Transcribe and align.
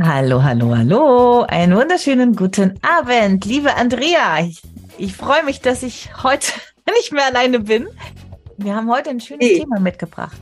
Hallo, 0.00 0.42
hallo, 0.42 0.76
hallo. 0.76 1.42
Einen 1.42 1.76
wunderschönen 1.76 2.34
guten 2.34 2.74
Abend, 2.82 3.44
liebe 3.44 3.76
Andrea. 3.76 4.40
Ich, 4.40 4.60
ich 4.98 5.16
freue 5.16 5.44
mich, 5.44 5.60
dass 5.60 5.84
ich 5.84 6.10
heute 6.24 6.48
nicht 6.96 7.12
mehr 7.12 7.26
alleine 7.26 7.60
bin. 7.60 7.86
Wir 8.56 8.74
haben 8.74 8.90
heute 8.90 9.10
ein 9.10 9.20
schönes 9.20 9.46
hey. 9.46 9.60
Thema 9.60 9.78
mitgebracht. 9.78 10.40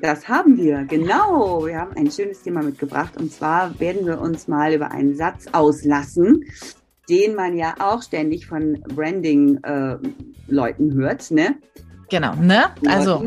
Das 0.00 0.26
haben 0.26 0.56
wir, 0.56 0.84
genau. 0.84 1.66
Wir 1.66 1.78
haben 1.78 1.94
ein 1.94 2.10
schönes 2.10 2.42
Thema 2.42 2.62
mitgebracht. 2.62 3.18
Und 3.18 3.30
zwar 3.30 3.78
werden 3.78 4.06
wir 4.06 4.18
uns 4.18 4.48
mal 4.48 4.72
über 4.72 4.90
einen 4.90 5.14
Satz 5.14 5.44
auslassen, 5.52 6.46
den 7.10 7.34
man 7.34 7.58
ja 7.58 7.74
auch 7.80 8.02
ständig 8.02 8.46
von 8.46 8.80
Branding-Leuten 8.94 10.90
äh, 10.90 10.94
hört, 10.94 11.30
ne? 11.30 11.56
Genau, 12.08 12.34
ne? 12.36 12.70
Also 12.88 13.22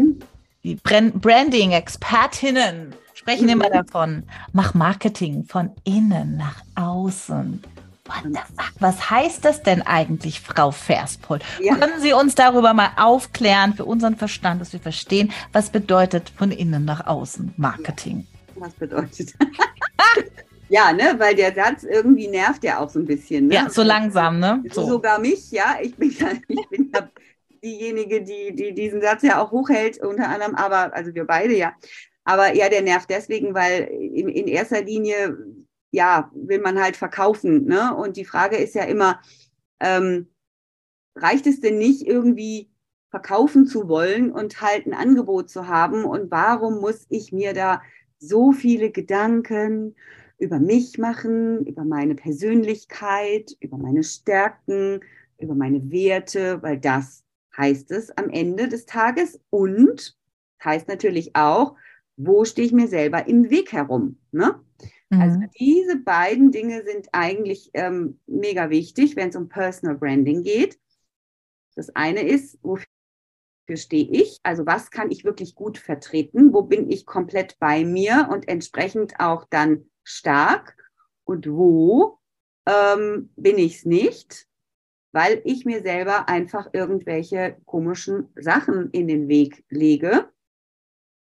die 0.64 0.78
Branding-Expertinnen 0.78 2.96
sprechen 3.24 3.48
immer 3.48 3.70
davon, 3.70 4.24
mach 4.52 4.74
Marketing 4.74 5.46
von 5.46 5.72
innen 5.86 6.36
nach 6.36 6.62
außen. 6.76 7.64
What 8.06 8.24
the 8.26 8.40
fuck? 8.58 8.74
Was 8.80 9.10
heißt 9.10 9.46
das 9.46 9.64
denn 9.64 9.82
eigentlich, 9.82 10.42
Frau 10.42 10.72
Verspol? 10.72 11.40
Ja. 11.62 11.76
Können 11.76 12.02
Sie 12.02 12.12
uns 12.12 12.36
darüber 12.36 12.74
mal 12.74 12.90
aufklären 12.98 13.76
für 13.76 13.86
unseren 13.86 14.18
Verstand, 14.18 14.60
dass 14.60 14.74
wir 14.74 14.82
verstehen, 14.82 15.32
was 15.54 15.70
bedeutet 15.70 16.34
von 16.36 16.52
innen 16.52 16.84
nach 16.84 17.08
außen 17.08 17.54
Marketing? 17.56 18.28
Ja. 18.56 18.62
Was 18.64 18.74
bedeutet? 18.74 19.34
ja, 20.70 20.92
ne, 20.92 21.16
weil 21.18 21.34
der 21.36 21.56
Satz 21.56 21.84
irgendwie 21.84 22.28
nervt 22.28 22.66
ja 22.66 22.80
auch 22.80 22.90
so 22.90 23.00
ein 23.00 23.06
bisschen. 23.06 23.48
Ne? 23.48 23.56
Ja, 23.56 23.70
so 23.70 23.84
langsam, 23.84 24.40
ne? 24.40 24.62
So. 24.70 24.86
Sogar 24.86 25.20
mich, 25.20 25.50
ja. 25.52 25.78
Ich 25.82 25.96
bin 25.96 26.12
ja, 26.12 26.28
ich 26.50 26.70
bin 26.70 26.92
ja 26.94 27.08
diejenige, 27.64 28.22
die, 28.22 28.54
die 28.54 28.74
diesen 28.74 29.00
Satz 29.00 29.24
ja 29.24 29.42
auch 29.42 29.52
hochhält, 29.52 29.98
unter 30.00 30.28
anderem, 30.28 30.56
aber, 30.56 30.94
also 30.94 31.16
wir 31.16 31.24
beide 31.24 31.56
ja. 31.56 31.72
Aber 32.24 32.54
ja, 32.56 32.70
der 32.70 32.82
nervt 32.82 33.10
deswegen, 33.10 33.54
weil 33.54 33.84
in, 33.84 34.30
in 34.30 34.48
erster 34.48 34.82
Linie, 34.82 35.38
ja, 35.92 36.32
will 36.34 36.60
man 36.60 36.82
halt 36.82 36.96
verkaufen. 36.96 37.66
Ne? 37.66 37.96
Und 37.96 38.18
die 38.18 38.26
Frage 38.26 38.58
ist 38.58 38.76
ja 38.76 38.84
immer, 38.84 39.20
ähm, 39.80 40.28
reicht 41.16 41.48
es 41.48 41.60
denn 41.60 41.78
nicht 41.78 42.08
irgendwie 42.08 42.72
verkaufen 43.10 43.68
zu 43.68 43.88
wollen 43.88 44.32
und 44.32 44.62
halt 44.62 44.88
ein 44.88 44.94
Angebot 44.94 45.50
zu 45.50 45.68
haben? 45.68 46.06
Und 46.06 46.32
warum 46.32 46.80
muss 46.80 47.06
ich 47.10 47.32
mir 47.32 47.54
da 47.54 47.82
so 48.18 48.52
viele 48.52 48.90
Gedanken 48.90 49.96
über 50.40 50.60
mich 50.60 50.98
machen, 50.98 51.66
über 51.66 51.84
meine 51.84 52.16
Persönlichkeit, 52.16 53.52
über 53.60 53.78
meine 53.78 54.04
Stärken, 54.04 55.02
über 55.38 55.56
meine 55.56 55.92
Werte, 55.92 56.62
weil 56.64 56.80
das 56.80 57.24
heißt 57.56 57.92
es 57.92 58.10
am 58.18 58.30
Ende 58.30 58.68
des 58.68 58.86
Tages 58.86 59.40
und 59.50 60.18
heißt 60.64 60.88
natürlich 60.88 61.36
auch, 61.36 61.76
wo 62.16 62.46
stehe 62.46 62.68
ich 62.68 62.74
mir 62.74 62.88
selber 62.88 63.28
im 63.28 63.50
Weg 63.50 63.72
herum. 63.74 64.18
Ne? 64.32 64.60
Mhm. 65.10 65.22
Also 65.22 65.40
diese 65.60 65.98
beiden 65.98 66.52
Dinge 66.52 66.84
sind 66.84 67.10
eigentlich 67.12 67.72
ähm, 67.74 68.20
mega 68.28 68.70
wichtig, 68.70 69.16
wenn 69.16 69.30
es 69.30 69.36
um 69.36 69.50
Personal 69.50 69.98
Branding 69.98 70.44
geht. 70.44 70.80
Das 71.76 71.90
eine 71.96 72.22
ist, 72.22 72.60
wofür 72.62 72.86
stehe 73.74 74.10
ich? 74.10 74.40
Also 74.44 74.66
was 74.66 74.92
kann 74.92 75.12
ich 75.12 75.26
wirklich 75.26 75.56
gut 75.56 75.78
vertreten? 75.78 76.54
Wo 76.54 76.64
bin 76.64 76.92
ich 76.92 77.06
komplett 77.06 77.58
bei 77.60 77.84
mir 77.84 78.30
und 78.32 78.48
entsprechend 78.48 79.20
auch 79.20 79.46
dann 79.50 79.86
stark? 80.04 80.78
Und 81.26 81.50
wo 81.50 82.20
ähm, 82.68 83.32
bin 83.36 83.58
ich 83.58 83.78
es 83.78 83.86
nicht? 83.86 84.48
Weil 85.14 85.42
ich 85.46 85.66
mir 85.66 85.82
selber 85.82 86.28
einfach 86.28 86.70
irgendwelche 86.74 87.58
komischen 87.66 88.30
Sachen 88.36 88.90
in 88.92 89.08
den 89.08 89.28
Weg 89.28 89.64
lege 89.70 90.33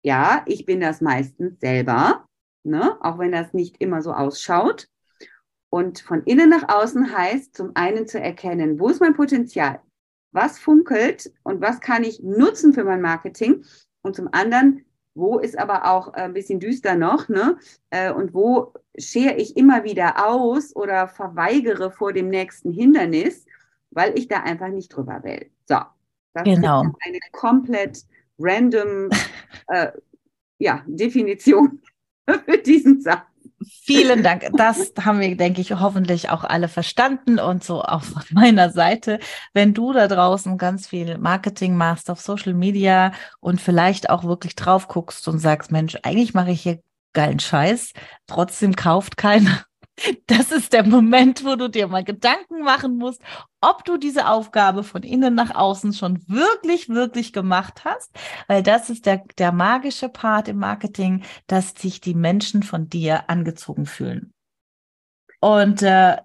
ja, 0.04 0.44
ich 0.46 0.66
bin 0.66 0.80
das 0.80 1.02
meistens 1.02 1.60
selber, 1.60 2.26
ne? 2.64 2.98
auch 3.02 3.20
wenn 3.20 3.32
das 3.32 3.54
nicht 3.54 3.78
immer 3.82 4.02
so 4.02 4.14
ausschaut. 4.14 4.88
Und 5.70 6.00
von 6.00 6.24
innen 6.24 6.50
nach 6.50 6.70
außen 6.70 7.16
heißt 7.16 7.56
zum 7.56 7.72
einen 7.76 8.08
zu 8.08 8.20
erkennen, 8.20 8.80
wo 8.80 8.90
ist 8.90 9.02
mein 9.02 9.16
Potenzial? 9.16 9.82
Was 10.32 10.60
funkelt 10.60 11.32
und 11.44 11.62
was 11.62 11.82
kann 11.82 12.04
ich 12.04 12.22
nutzen 12.22 12.74
für 12.74 12.84
mein 12.84 13.02
Marketing? 13.02 13.66
Und 14.02 14.16
zum 14.16 14.30
anderen, 14.32 14.86
wo 15.14 15.40
ist 15.40 15.58
aber 15.58 15.86
auch 15.92 16.14
ein 16.14 16.34
bisschen 16.34 16.60
düster 16.60 16.96
noch, 16.96 17.28
ne? 17.28 17.58
Äh, 17.90 18.14
und 18.14 18.34
wo 18.34 18.74
schere 18.98 19.36
ich 19.36 19.58
immer 19.58 19.84
wieder 19.84 20.26
aus 20.26 20.76
oder 20.76 21.08
verweigere 21.08 21.92
vor 21.92 22.14
dem 22.14 22.30
nächsten 22.30 22.72
Hindernis, 22.72 23.46
weil 23.92 24.18
ich 24.18 24.28
da 24.28 24.42
einfach 24.42 24.70
nicht 24.70 24.90
drüber 24.90 25.24
will. 25.24 25.50
So, 25.66 25.80
das 26.34 26.44
genau. 26.44 26.84
ist 26.84 26.96
eine 27.02 27.20
komplett 27.32 28.06
random 28.40 29.10
äh, 29.68 29.92
ja, 30.60 30.84
Definition 30.88 31.82
für 32.46 32.58
diesen 32.58 33.02
Satz. 33.02 33.24
Vielen 33.84 34.22
Dank. 34.22 34.48
Das 34.56 34.94
haben 35.02 35.20
wir, 35.20 35.36
denke 35.36 35.62
ich, 35.62 35.72
hoffentlich 35.72 36.30
auch 36.30 36.44
alle 36.44 36.68
verstanden 36.68 37.40
und 37.40 37.64
so 37.64 37.82
auch 37.82 38.04
von 38.04 38.24
meiner 38.32 38.70
Seite. 38.70 39.20
Wenn 39.54 39.74
du 39.74 39.94
da 39.94 40.08
draußen 40.08 40.58
ganz 40.58 40.88
viel 40.88 41.18
Marketing 41.18 41.76
machst 41.76 42.10
auf 42.10 42.22
Social 42.22 42.54
Media 42.54 43.14
und 43.40 43.60
vielleicht 43.60 44.10
auch 44.10 44.24
wirklich 44.24 44.56
drauf 44.56 44.88
guckst 44.88 45.28
und 45.28 45.40
sagst, 45.40 45.72
Mensch, 45.72 45.98
eigentlich 46.04 46.34
mache 46.34 46.52
ich 46.52 46.62
hier 46.62 46.80
geilen 47.14 47.40
Scheiß, 47.40 47.94
trotzdem 48.28 48.76
kauft 48.76 49.18
keiner, 49.18 49.64
das 50.28 50.52
ist 50.52 50.74
der 50.74 50.86
Moment, 50.86 51.44
wo 51.44 51.56
du 51.56 51.70
dir 51.70 51.88
mal 51.88 52.04
Gedanken 52.04 52.62
machen 52.62 52.98
musst, 52.98 53.22
ob 53.62 53.84
du 53.86 53.98
diese 53.98 54.28
Aufgabe 54.28 54.84
von 54.84 55.04
innen 55.04 55.34
nach 55.36 55.56
außen 55.56 55.94
schon 55.94 56.24
wirklich, 56.28 56.90
wirklich 56.90 57.34
gemacht 57.34 57.84
hast, 57.86 58.12
weil 58.48 58.64
das 58.64 58.90
ist 58.90 59.06
der, 59.06 59.24
der 59.38 59.52
magische 59.52 60.10
Part 60.10 60.48
im 60.48 60.58
Marketing, 60.58 61.24
dass 61.48 61.74
sich 61.78 62.02
die 62.02 62.16
Menschen 62.16 62.64
von 62.64 62.90
dir 62.90 63.30
angezogen 63.30 63.86
fühlen. 63.86 64.34
Und 65.40 65.82
äh, 65.82 66.18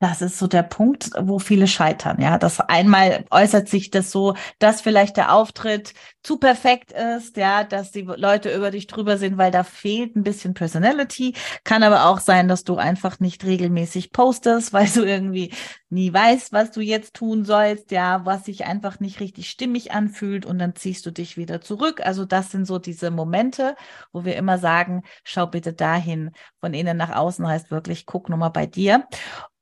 das 0.00 0.20
ist 0.20 0.38
so 0.38 0.46
der 0.46 0.62
Punkt, 0.62 1.10
wo 1.18 1.38
viele 1.38 1.66
scheitern. 1.66 2.20
Ja, 2.20 2.36
das 2.36 2.60
einmal 2.60 3.24
äußert 3.30 3.68
sich 3.68 3.90
das 3.90 4.10
so, 4.10 4.34
dass 4.58 4.80
vielleicht 4.80 5.16
der 5.16 5.32
Auftritt 5.32 5.94
zu 6.24 6.38
perfekt 6.38 6.90
ist, 6.90 7.36
ja, 7.36 7.64
dass 7.64 7.90
die 7.90 8.00
Leute 8.00 8.54
über 8.54 8.70
dich 8.70 8.86
drüber 8.86 9.18
sind, 9.18 9.36
weil 9.36 9.50
da 9.50 9.62
fehlt 9.62 10.16
ein 10.16 10.22
bisschen 10.22 10.54
Personality. 10.54 11.34
Kann 11.64 11.82
aber 11.82 12.06
auch 12.06 12.18
sein, 12.18 12.48
dass 12.48 12.64
du 12.64 12.76
einfach 12.76 13.20
nicht 13.20 13.44
regelmäßig 13.44 14.10
postest, 14.10 14.72
weil 14.72 14.88
du 14.88 15.04
irgendwie 15.04 15.52
nie 15.90 16.12
weißt, 16.12 16.52
was 16.52 16.70
du 16.70 16.80
jetzt 16.80 17.14
tun 17.14 17.44
sollst, 17.44 17.90
ja, 17.90 18.24
was 18.24 18.46
sich 18.46 18.64
einfach 18.64 19.00
nicht 19.00 19.20
richtig 19.20 19.50
stimmig 19.50 19.92
anfühlt 19.92 20.46
und 20.46 20.58
dann 20.58 20.74
ziehst 20.74 21.04
du 21.04 21.10
dich 21.10 21.36
wieder 21.36 21.60
zurück. 21.60 22.00
Also 22.04 22.24
das 22.24 22.50
sind 22.50 22.64
so 22.66 22.78
diese 22.78 23.10
Momente, 23.10 23.76
wo 24.12 24.24
wir 24.24 24.36
immer 24.36 24.58
sagen, 24.58 25.02
schau 25.24 25.46
bitte 25.46 25.74
dahin. 25.74 26.30
Von 26.58 26.72
innen 26.72 26.96
nach 26.96 27.14
außen 27.14 27.46
heißt 27.46 27.70
wirklich, 27.70 28.06
guck 28.06 28.30
nochmal 28.30 28.50
bei 28.50 28.66
dir. 28.66 29.06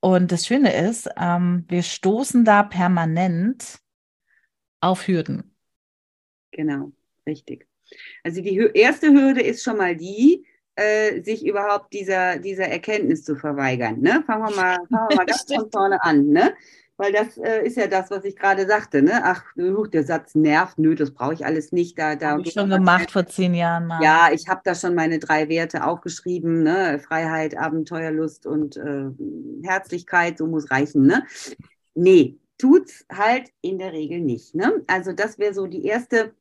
Und 0.00 0.30
das 0.30 0.46
Schöne 0.46 0.72
ist, 0.74 1.08
ähm, 1.18 1.64
wir 1.68 1.82
stoßen 1.82 2.44
da 2.44 2.62
permanent 2.62 3.78
auf 4.80 5.06
Hürden. 5.08 5.51
Genau, 6.52 6.92
richtig. 7.26 7.66
Also 8.22 8.40
die 8.40 8.70
erste 8.74 9.08
Hürde 9.08 9.42
ist 9.42 9.62
schon 9.62 9.76
mal 9.76 9.96
die, 9.96 10.46
äh, 10.76 11.20
sich 11.22 11.44
überhaupt 11.44 11.92
dieser, 11.92 12.38
dieser 12.38 12.68
Erkenntnis 12.68 13.24
zu 13.24 13.36
verweigern. 13.36 14.00
Ne? 14.00 14.22
Fangen 14.26 14.48
wir 14.48 14.56
mal, 14.56 14.76
fangen 14.90 15.08
wir 15.10 15.16
mal 15.16 15.26
ganz 15.26 15.44
von 15.52 15.70
vorne 15.70 16.02
an. 16.02 16.28
Ne? 16.28 16.54
weil 17.02 17.12
das 17.12 17.36
äh, 17.36 17.66
ist 17.66 17.76
ja 17.76 17.88
das, 17.88 18.10
was 18.12 18.24
ich 18.24 18.36
gerade 18.36 18.64
sagte, 18.66 19.02
ne? 19.02 19.22
Ach, 19.24 19.42
der 19.56 20.04
Satz 20.04 20.36
nervt, 20.36 20.78
nö, 20.78 20.94
das 20.94 21.12
brauche 21.12 21.34
ich 21.34 21.44
alles 21.44 21.72
nicht. 21.72 21.98
Da, 21.98 22.14
da 22.14 22.30
habe 22.30 22.42
ich 22.42 22.52
schon 22.52 22.70
gemacht 22.70 23.10
vor 23.10 23.26
zehn 23.26 23.54
Jahren 23.54 23.88
mal. 23.88 24.00
Ja, 24.02 24.28
ich 24.32 24.46
habe 24.48 24.60
da 24.62 24.74
schon 24.76 24.94
meine 24.94 25.18
drei 25.18 25.48
Werte 25.48 25.84
aufgeschrieben, 25.84 26.62
ne? 26.62 27.00
Freiheit, 27.00 27.56
Abenteuerlust 27.58 28.46
und 28.46 28.76
äh, 28.76 29.06
Herzlichkeit, 29.64 30.38
so 30.38 30.46
muss 30.46 30.70
reichen, 30.70 31.06
ne? 31.06 31.24
Nee, 31.94 32.38
tut's 32.56 33.04
halt 33.10 33.50
in 33.60 33.80
der 33.80 33.92
Regel 33.92 34.20
nicht. 34.20 34.54
Ne? 34.54 34.84
Also 34.86 35.12
das 35.12 35.40
wäre 35.40 35.52
so 35.52 35.66
die 35.66 35.84
erste, 35.84 36.32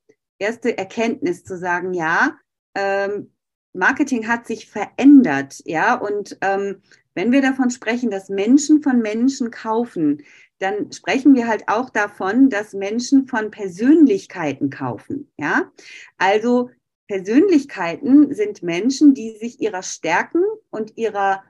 erste 0.41 0.77
Erkenntnis 0.77 1.43
zu 1.43 1.57
sagen, 1.57 1.93
ja, 1.93 2.37
ähm, 2.75 3.31
Marketing 3.73 4.27
hat 4.27 4.47
sich 4.47 4.69
verändert, 4.69 5.61
ja, 5.65 5.95
und 5.95 6.37
ähm, 6.41 6.81
wenn 7.13 7.31
wir 7.31 7.41
davon 7.41 7.69
sprechen, 7.69 8.09
dass 8.09 8.29
Menschen 8.29 8.81
von 8.81 8.99
Menschen 8.99 9.51
kaufen, 9.51 10.23
dann 10.59 10.91
sprechen 10.91 11.35
wir 11.35 11.47
halt 11.47 11.63
auch 11.67 11.89
davon, 11.89 12.49
dass 12.49 12.73
Menschen 12.73 13.27
von 13.27 13.51
Persönlichkeiten 13.51 14.69
kaufen. 14.69 15.31
Ja, 15.37 15.71
also 16.17 16.69
Persönlichkeiten 17.07 18.33
sind 18.33 18.63
Menschen, 18.63 19.13
die 19.13 19.37
sich 19.37 19.59
ihrer 19.61 19.83
Stärken 19.83 20.43
und 20.69 20.97
ihrer 20.97 21.43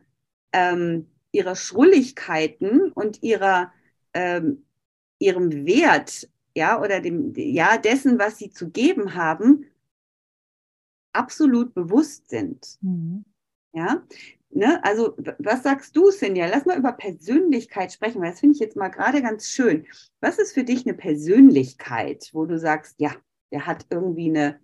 ähm, 0.53 1.07
ihrer 1.31 1.55
Schrulligkeiten 1.55 2.91
und 2.91 3.21
ihrer 3.23 3.71
ähm, 4.13 4.65
ihrem 5.19 5.65
Wert, 5.65 6.27
ja, 6.55 6.81
oder 6.81 7.01
dem, 7.01 7.33
ja, 7.35 7.77
dessen, 7.77 8.19
was 8.19 8.37
sie 8.37 8.51
zu 8.51 8.69
geben 8.69 9.15
haben, 9.15 9.65
absolut 11.13 11.73
bewusst 11.73 12.29
sind. 12.29 12.77
Mhm. 12.81 13.25
Ja, 13.73 14.03
Ne? 14.53 14.83
Also, 14.83 15.15
was 15.39 15.63
sagst 15.63 15.95
du, 15.95 16.11
Sinja? 16.11 16.47
Lass 16.47 16.65
mal 16.65 16.77
über 16.77 16.91
Persönlichkeit 16.91 17.93
sprechen, 17.93 18.21
weil 18.21 18.31
das 18.31 18.41
finde 18.41 18.55
ich 18.55 18.59
jetzt 18.59 18.75
mal 18.75 18.89
gerade 18.89 19.21
ganz 19.21 19.47
schön. 19.47 19.85
Was 20.19 20.39
ist 20.39 20.53
für 20.53 20.63
dich 20.63 20.85
eine 20.85 20.95
Persönlichkeit, 20.95 22.29
wo 22.33 22.45
du 22.45 22.59
sagst, 22.59 22.95
ja, 22.99 23.15
der 23.51 23.65
hat 23.65 23.85
irgendwie 23.89 24.29
eine 24.29 24.59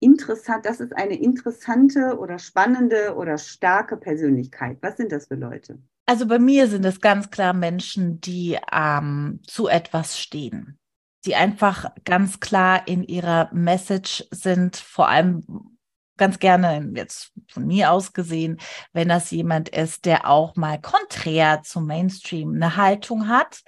interessant, 0.00 0.64
das 0.66 0.80
ist 0.80 0.96
eine 0.96 1.20
interessante 1.20 2.18
oder 2.18 2.38
spannende 2.38 3.14
oder 3.16 3.38
starke 3.38 3.96
Persönlichkeit. 3.96 4.78
Was 4.80 4.96
sind 4.96 5.12
das 5.12 5.26
für 5.26 5.34
Leute? 5.34 5.78
Also 6.06 6.26
bei 6.26 6.38
mir 6.40 6.66
sind 6.66 6.84
es 6.84 7.00
ganz 7.00 7.30
klar 7.30 7.52
Menschen, 7.52 8.20
die 8.20 8.58
ähm, 8.72 9.40
zu 9.46 9.68
etwas 9.68 10.18
stehen, 10.18 10.79
die 11.24 11.34
einfach 11.34 11.90
ganz 12.04 12.40
klar 12.40 12.86
in 12.88 13.02
ihrer 13.02 13.50
Message 13.52 14.24
sind, 14.30 14.76
vor 14.76 15.08
allem 15.08 15.44
ganz 16.16 16.38
gerne 16.38 16.90
jetzt 16.94 17.32
von 17.48 17.66
mir 17.66 17.90
aus 17.92 18.12
gesehen, 18.12 18.60
wenn 18.92 19.08
das 19.08 19.30
jemand 19.30 19.70
ist, 19.70 20.04
der 20.04 20.28
auch 20.28 20.54
mal 20.54 20.80
konträr 20.80 21.62
zum 21.62 21.86
Mainstream 21.86 22.54
eine 22.54 22.76
Haltung 22.76 23.28
hat, 23.28 23.62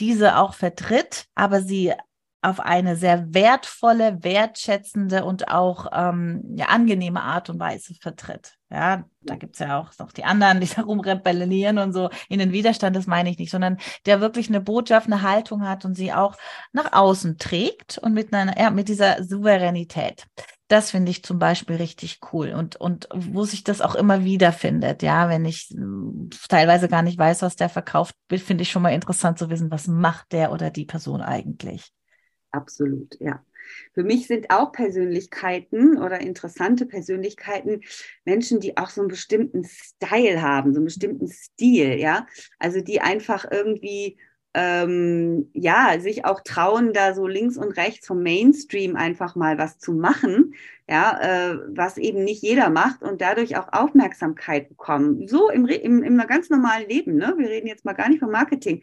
diese 0.00 0.38
auch 0.38 0.54
vertritt, 0.54 1.26
aber 1.34 1.60
sie 1.60 1.92
auf 2.40 2.60
eine 2.60 2.96
sehr 2.96 3.32
wertvolle, 3.34 4.24
wertschätzende 4.24 5.24
und 5.24 5.48
auch 5.48 5.86
ähm, 5.92 6.42
ja, 6.56 6.66
angenehme 6.66 7.22
Art 7.22 7.50
und 7.50 7.60
Weise 7.60 7.94
vertritt. 7.94 8.56
Ja, 8.72 9.04
da 9.20 9.36
gibt's 9.36 9.58
ja 9.58 9.78
auch 9.78 9.90
noch 9.98 10.12
die 10.12 10.24
anderen, 10.24 10.60
die 10.60 10.66
da 10.74 10.82
rumrebellieren 10.82 11.76
und 11.78 11.92
so 11.92 12.08
in 12.30 12.38
den 12.38 12.52
Widerstand, 12.52 12.96
das 12.96 13.06
meine 13.06 13.28
ich 13.28 13.38
nicht, 13.38 13.50
sondern 13.50 13.76
der 14.06 14.22
wirklich 14.22 14.48
eine 14.48 14.62
Botschaft, 14.62 15.06
eine 15.06 15.20
Haltung 15.20 15.68
hat 15.68 15.84
und 15.84 15.94
sie 15.94 16.12
auch 16.12 16.36
nach 16.72 16.92
außen 16.92 17.36
trägt 17.36 17.98
und 17.98 18.14
mit 18.14 18.32
einer, 18.32 18.58
ja, 18.58 18.70
mit 18.70 18.88
dieser 18.88 19.22
Souveränität. 19.22 20.26
Das 20.68 20.90
finde 20.90 21.10
ich 21.10 21.22
zum 21.22 21.38
Beispiel 21.38 21.76
richtig 21.76 22.20
cool 22.32 22.52
und, 22.52 22.76
und 22.76 23.06
wo 23.14 23.44
sich 23.44 23.62
das 23.62 23.82
auch 23.82 23.94
immer 23.94 24.24
wieder 24.24 24.52
findet. 24.52 25.02
Ja, 25.02 25.28
wenn 25.28 25.44
ich 25.44 25.68
hm, 25.70 26.30
teilweise 26.48 26.88
gar 26.88 27.02
nicht 27.02 27.18
weiß, 27.18 27.42
was 27.42 27.56
der 27.56 27.68
verkauft, 27.68 28.14
finde 28.30 28.62
ich 28.62 28.70
schon 28.70 28.80
mal 28.80 28.94
interessant 28.94 29.38
zu 29.38 29.50
wissen, 29.50 29.70
was 29.70 29.86
macht 29.86 30.32
der 30.32 30.50
oder 30.50 30.70
die 30.70 30.86
Person 30.86 31.20
eigentlich. 31.20 31.92
Absolut, 32.52 33.18
ja. 33.20 33.44
Für 33.94 34.04
mich 34.04 34.26
sind 34.26 34.50
auch 34.50 34.72
Persönlichkeiten 34.72 35.98
oder 35.98 36.20
interessante 36.20 36.86
Persönlichkeiten 36.86 37.82
Menschen, 38.24 38.60
die 38.60 38.76
auch 38.76 38.90
so 38.90 39.00
einen 39.00 39.08
bestimmten 39.08 39.64
Style 39.64 40.42
haben, 40.42 40.72
so 40.72 40.78
einen 40.78 40.86
bestimmten 40.86 41.28
Stil, 41.28 41.98
ja. 41.98 42.26
Also 42.58 42.80
die 42.80 43.00
einfach 43.00 43.46
irgendwie 43.50 44.18
ähm, 44.54 45.50
ja, 45.54 45.98
sich 45.98 46.24
auch 46.24 46.40
trauen, 46.42 46.92
da 46.92 47.14
so 47.14 47.26
links 47.26 47.56
und 47.56 47.72
rechts 47.72 48.06
vom 48.06 48.22
Mainstream 48.22 48.96
einfach 48.96 49.34
mal 49.34 49.58
was 49.58 49.78
zu 49.78 49.92
machen, 49.92 50.54
ja, 50.92 51.18
äh, 51.22 51.58
was 51.68 51.96
eben 51.96 52.22
nicht 52.22 52.42
jeder 52.42 52.68
macht 52.68 53.02
und 53.02 53.22
dadurch 53.22 53.56
auch 53.56 53.72
Aufmerksamkeit 53.72 54.68
bekommen. 54.68 55.26
So 55.26 55.48
im, 55.48 55.66
im, 55.66 56.02
im 56.02 56.18
ganz 56.18 56.50
normalen 56.50 56.86
Leben, 56.86 57.14
ne? 57.14 57.32
Wir 57.38 57.48
reden 57.48 57.66
jetzt 57.66 57.86
mal 57.86 57.94
gar 57.94 58.10
nicht 58.10 58.20
vom 58.20 58.30
Marketing. 58.30 58.82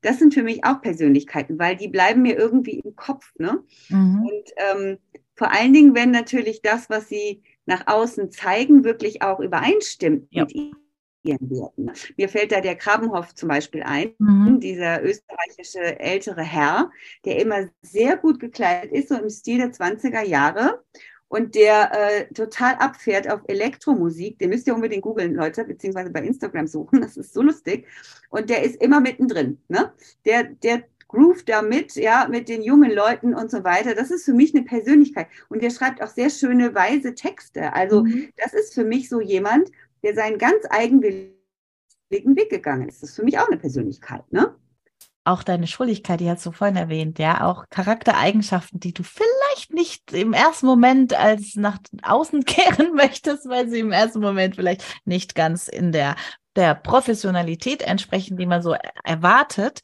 Das 0.00 0.18
sind 0.18 0.32
für 0.32 0.42
mich 0.42 0.64
auch 0.64 0.80
Persönlichkeiten, 0.80 1.58
weil 1.58 1.76
die 1.76 1.88
bleiben 1.88 2.22
mir 2.22 2.38
irgendwie 2.38 2.78
im 2.78 2.96
Kopf, 2.96 3.30
ne? 3.36 3.62
Mhm. 3.90 4.22
Und 4.22 4.50
ähm, 4.56 4.98
vor 5.34 5.52
allen 5.52 5.74
Dingen, 5.74 5.94
wenn 5.94 6.10
natürlich 6.10 6.62
das, 6.62 6.88
was 6.88 7.10
sie 7.10 7.42
nach 7.66 7.86
außen 7.86 8.30
zeigen, 8.30 8.82
wirklich 8.82 9.20
auch 9.20 9.38
übereinstimmt 9.38 10.28
ja. 10.30 10.44
mit 10.44 10.54
ihren 11.22 11.50
Werten. 11.50 11.90
Mir 12.16 12.30
fällt 12.30 12.52
da 12.52 12.62
der 12.62 12.76
Krabenhoff 12.76 13.34
zum 13.34 13.50
Beispiel 13.50 13.82
ein, 13.82 14.14
mhm. 14.18 14.60
dieser 14.60 15.02
österreichische 15.02 16.00
ältere 16.00 16.42
Herr, 16.42 16.90
der 17.26 17.38
immer 17.38 17.68
sehr 17.82 18.16
gut 18.16 18.40
gekleidet 18.40 18.92
ist, 18.92 19.10
so 19.10 19.16
im 19.16 19.28
Stil 19.28 19.58
der 19.58 19.72
20er 19.72 20.24
Jahre 20.24 20.82
und 21.30 21.54
der 21.54 21.92
äh, 21.92 22.34
total 22.34 22.74
abfährt 22.74 23.30
auf 23.30 23.40
Elektromusik. 23.46 24.40
Den 24.40 24.50
müsst 24.50 24.66
ihr 24.66 24.74
unbedingt 24.74 25.02
googeln, 25.02 25.34
Leute, 25.34 25.64
beziehungsweise 25.64 26.10
bei 26.10 26.20
Instagram 26.22 26.66
suchen. 26.66 27.00
Das 27.10 27.16
ist 27.16 27.32
so 27.32 27.40
lustig. 27.40 27.86
Und 28.30 28.50
der 28.50 28.64
ist 28.64 28.82
immer 28.82 29.00
mittendrin. 29.00 29.58
Ne? 29.68 29.92
Der, 30.24 30.44
der 30.44 30.82
groovt 31.06 31.48
da 31.48 31.62
mit, 31.62 31.94
ja, 31.94 32.26
mit 32.28 32.48
den 32.48 32.62
jungen 32.62 32.90
Leuten 32.90 33.34
und 33.34 33.48
so 33.50 33.62
weiter. 33.62 33.94
Das 33.94 34.10
ist 34.10 34.24
für 34.24 34.34
mich 34.34 34.54
eine 34.54 34.64
Persönlichkeit. 34.64 35.28
Und 35.48 35.62
der 35.62 35.70
schreibt 35.70 36.02
auch 36.02 36.08
sehr 36.08 36.30
schöne, 36.30 36.74
weise 36.74 37.14
Texte. 37.14 37.72
Also, 37.74 38.02
mhm. 38.02 38.30
das 38.36 38.52
ist 38.52 38.74
für 38.74 38.84
mich 38.84 39.08
so 39.08 39.20
jemand, 39.20 39.70
der 40.02 40.14
seinen 40.14 40.36
ganz 40.36 40.64
eigenwilligen 40.68 41.36
Weg 42.10 42.50
gegangen 42.50 42.88
ist. 42.88 43.02
Das 43.02 43.10
ist 43.10 43.16
für 43.16 43.24
mich 43.24 43.38
auch 43.38 43.48
eine 43.48 43.58
Persönlichkeit, 43.58 44.24
ne? 44.32 44.56
Auch 45.24 45.42
deine 45.42 45.66
Schuldigkeit, 45.66 46.20
die 46.20 46.30
hast 46.30 46.46
du 46.46 46.52
vorhin 46.52 46.76
erwähnt, 46.76 47.18
ja, 47.18 47.46
auch 47.46 47.64
Charaktereigenschaften, 47.68 48.80
die 48.80 48.94
du 48.94 49.02
vielleicht 49.02 49.72
nicht 49.72 50.12
im 50.12 50.32
ersten 50.32 50.66
Moment 50.66 51.12
als 51.12 51.56
nach 51.56 51.78
außen 52.02 52.44
kehren 52.46 52.94
möchtest, 52.94 53.48
weil 53.48 53.68
sie 53.68 53.80
im 53.80 53.92
ersten 53.92 54.20
Moment 54.20 54.56
vielleicht 54.56 54.82
nicht 55.04 55.34
ganz 55.34 55.68
in 55.68 55.92
der 55.92 56.16
der 56.56 56.74
Professionalität 56.74 57.82
entsprechen, 57.82 58.36
die 58.36 58.46
man 58.46 58.60
so 58.60 58.74
erwartet, 59.04 59.82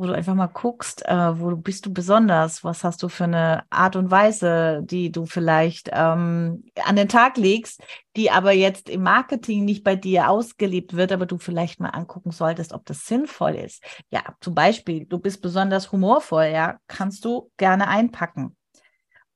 wo 0.00 0.06
du 0.06 0.14
einfach 0.14 0.34
mal 0.34 0.46
guckst, 0.46 1.06
äh, 1.06 1.38
wo 1.38 1.54
bist 1.56 1.84
du 1.84 1.92
besonders, 1.92 2.64
was 2.64 2.84
hast 2.84 3.02
du 3.02 3.08
für 3.10 3.24
eine 3.24 3.64
Art 3.68 3.96
und 3.96 4.10
Weise, 4.10 4.80
die 4.82 5.12
du 5.12 5.26
vielleicht 5.26 5.90
ähm, 5.92 6.64
an 6.84 6.96
den 6.96 7.08
Tag 7.08 7.36
legst, 7.36 7.82
die 8.16 8.30
aber 8.30 8.52
jetzt 8.52 8.88
im 8.88 9.02
Marketing 9.02 9.66
nicht 9.66 9.84
bei 9.84 9.96
dir 9.96 10.30
ausgelebt 10.30 10.96
wird, 10.96 11.12
aber 11.12 11.26
du 11.26 11.36
vielleicht 11.36 11.80
mal 11.80 11.90
angucken 11.90 12.30
solltest, 12.30 12.72
ob 12.72 12.86
das 12.86 13.04
sinnvoll 13.06 13.54
ist. 13.56 13.84
Ja, 14.10 14.22
zum 14.40 14.54
Beispiel, 14.54 15.04
du 15.04 15.18
bist 15.18 15.42
besonders 15.42 15.92
humorvoll, 15.92 16.46
ja, 16.46 16.78
kannst 16.88 17.26
du 17.26 17.50
gerne 17.58 17.86
einpacken. 17.86 18.56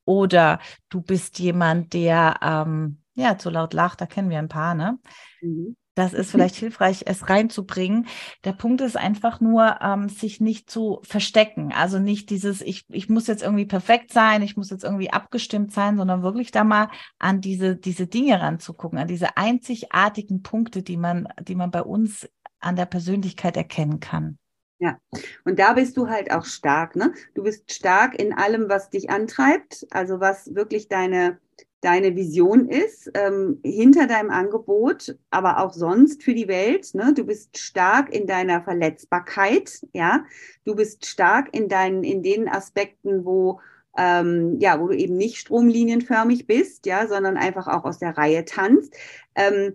Oder 0.07 0.61
du 0.89 1.03
bist 1.03 1.39
jemand, 1.39 1.93
der 1.93 2.39
ähm, 2.43 3.03
ja 3.15 3.39
zu 3.39 3.51
laut 3.51 3.75
lacht, 3.75 4.01
da 4.01 4.07
kennen 4.07 4.31
wir 4.31 4.39
ein 4.39 4.49
paar, 4.49 4.75
ne? 4.75 4.99
Mhm. 5.43 5.77
Das 5.95 6.13
ist 6.13 6.33
vielleicht 6.33 6.57
hilfreich, 6.57 7.03
es 7.07 7.29
reinzubringen. 7.29 8.07
Der 8.45 8.53
Punkt 8.53 8.81
ist 8.81 8.97
einfach 8.97 9.41
nur, 9.41 9.79
ähm, 9.81 10.09
sich 10.09 10.41
nicht 10.41 10.69
zu 10.69 11.01
verstecken. 11.05 11.73
Also 11.73 11.99
nicht 12.01 12.31
dieses, 12.31 12.63
ich, 12.63 12.85
ich 12.89 13.09
muss 13.09 13.29
jetzt 13.29 13.43
irgendwie 13.43 13.67
perfekt 13.67 14.13
sein, 14.13 14.43
ich 14.43 14.57
muss 14.57 14.71
jetzt 14.71 14.85
irgendwie 14.85 15.13
abgestimmt 15.13 15.73
sein, 15.73 15.97
sondern 15.97 16.23
wirklich 16.23 16.51
da 16.51 16.65
mal 16.65 16.89
an 17.19 17.41
diese, 17.41 17.77
diese 17.77 18.09
Dinge 18.09 18.41
ranzugucken, 18.41 18.99
an 18.99 19.09
diese 19.09 19.37
einzigartigen 19.37 20.43
Punkte, 20.43 20.83
die 20.83 20.97
man, 20.97 21.29
die 21.41 21.55
man 21.55 21.71
bei 21.71 21.83
uns 21.83 22.29
an 22.59 22.77
der 22.77 22.87
Persönlichkeit 22.87 23.57
erkennen 23.57 24.01
kann. 24.01 24.39
Ja, 24.81 24.99
und 25.45 25.59
da 25.59 25.75
bist 25.75 25.97
du 25.97 26.09
halt 26.09 26.33
auch 26.33 26.45
stark, 26.45 26.97
ne? 26.97 27.15
Du 27.35 27.45
bist 27.45 27.73
stark 27.73 28.19
in 28.21 28.35
allem, 28.35 28.69
was 28.69 28.91
dich 28.91 29.09
antreibt, 29.09 29.87
also 29.91 30.19
was 30.19 30.55
wirklich 30.55 30.89
deine, 30.89 31.39
deine 31.85 32.17
Vision 32.17 32.69
ist, 32.69 33.11
ähm, 33.15 33.61
hinter 33.63 34.07
deinem 34.07 34.31
Angebot, 34.31 35.17
aber 35.31 35.59
auch 35.59 35.73
sonst 35.73 36.23
für 36.23 36.35
die 36.35 36.49
Welt. 36.49 36.95
Ne? 36.95 37.13
Du 37.15 37.25
bist 37.25 37.59
stark 37.59 38.13
in 38.15 38.27
deiner 38.27 38.63
Verletzbarkeit, 38.63 39.87
ja. 39.93 40.25
Du 40.65 40.75
bist 40.75 41.07
stark 41.07 41.55
in 41.55 41.69
deinen, 41.69 42.03
in 42.03 42.23
den 42.23 42.49
Aspekten, 42.49 43.25
wo 43.25 43.61
ähm, 43.97 44.59
ja, 44.59 44.81
wo 44.81 44.89
du 44.89 44.97
eben 44.97 45.17
nicht 45.17 45.39
stromlinienförmig 45.39 46.47
bist, 46.47 46.87
ja, 46.87 47.07
sondern 47.07 47.37
einfach 47.37 47.69
auch 47.69 47.85
aus 47.85 47.99
der 47.99 48.17
Reihe 48.17 48.45
tanzt. 48.45 48.93
Ähm, 49.37 49.75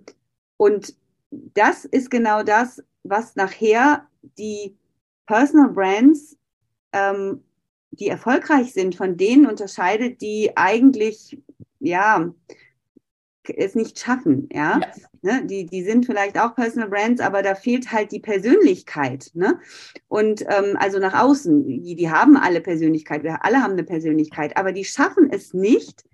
und 0.58 0.96
das 1.30 1.86
ist 1.86 2.12
genau 2.12 2.44
das, 2.44 2.84
was 3.04 3.36
nachher 3.36 4.08
die 4.38 4.76
Personal 5.26 5.70
Brands 5.70 6.38
ähm, 6.92 7.44
die 7.92 8.08
erfolgreich 8.08 8.74
sind, 8.74 8.96
von 8.96 9.18
denen 9.18 9.46
unterscheidet, 9.46 10.22
die 10.22 10.56
eigentlich 10.56 11.42
ja, 11.80 12.34
es 13.58 13.76
nicht 13.76 14.00
schaffen, 14.00 14.50
ja. 14.52 14.80
ja. 14.80 14.92
Ne? 15.22 15.46
Die, 15.46 15.66
die 15.66 15.84
sind 15.84 16.06
vielleicht 16.06 16.40
auch 16.40 16.56
Personal 16.56 16.90
Brands, 16.90 17.22
aber 17.22 17.42
da 17.42 17.56
fehlt 17.56 17.92
halt 17.92 18.12
die 18.12 18.20
Persönlichkeit. 18.20 19.32
Ne? 19.34 19.60
Und 20.08 20.42
ähm, 20.42 20.78
also 20.78 21.00
nach 21.00 21.20
außen, 21.20 21.84
die, 21.84 21.96
die 21.96 22.12
haben 22.12 22.38
alle 22.38 22.62
Persönlichkeit, 22.62 23.24
wir 23.24 23.44
alle 23.44 23.62
haben 23.62 23.74
eine 23.74 23.84
Persönlichkeit, 23.84 24.58
aber 24.58 24.72
die 24.72 24.86
schaffen 24.86 25.30
es 25.32 25.54
nicht, 25.54 26.06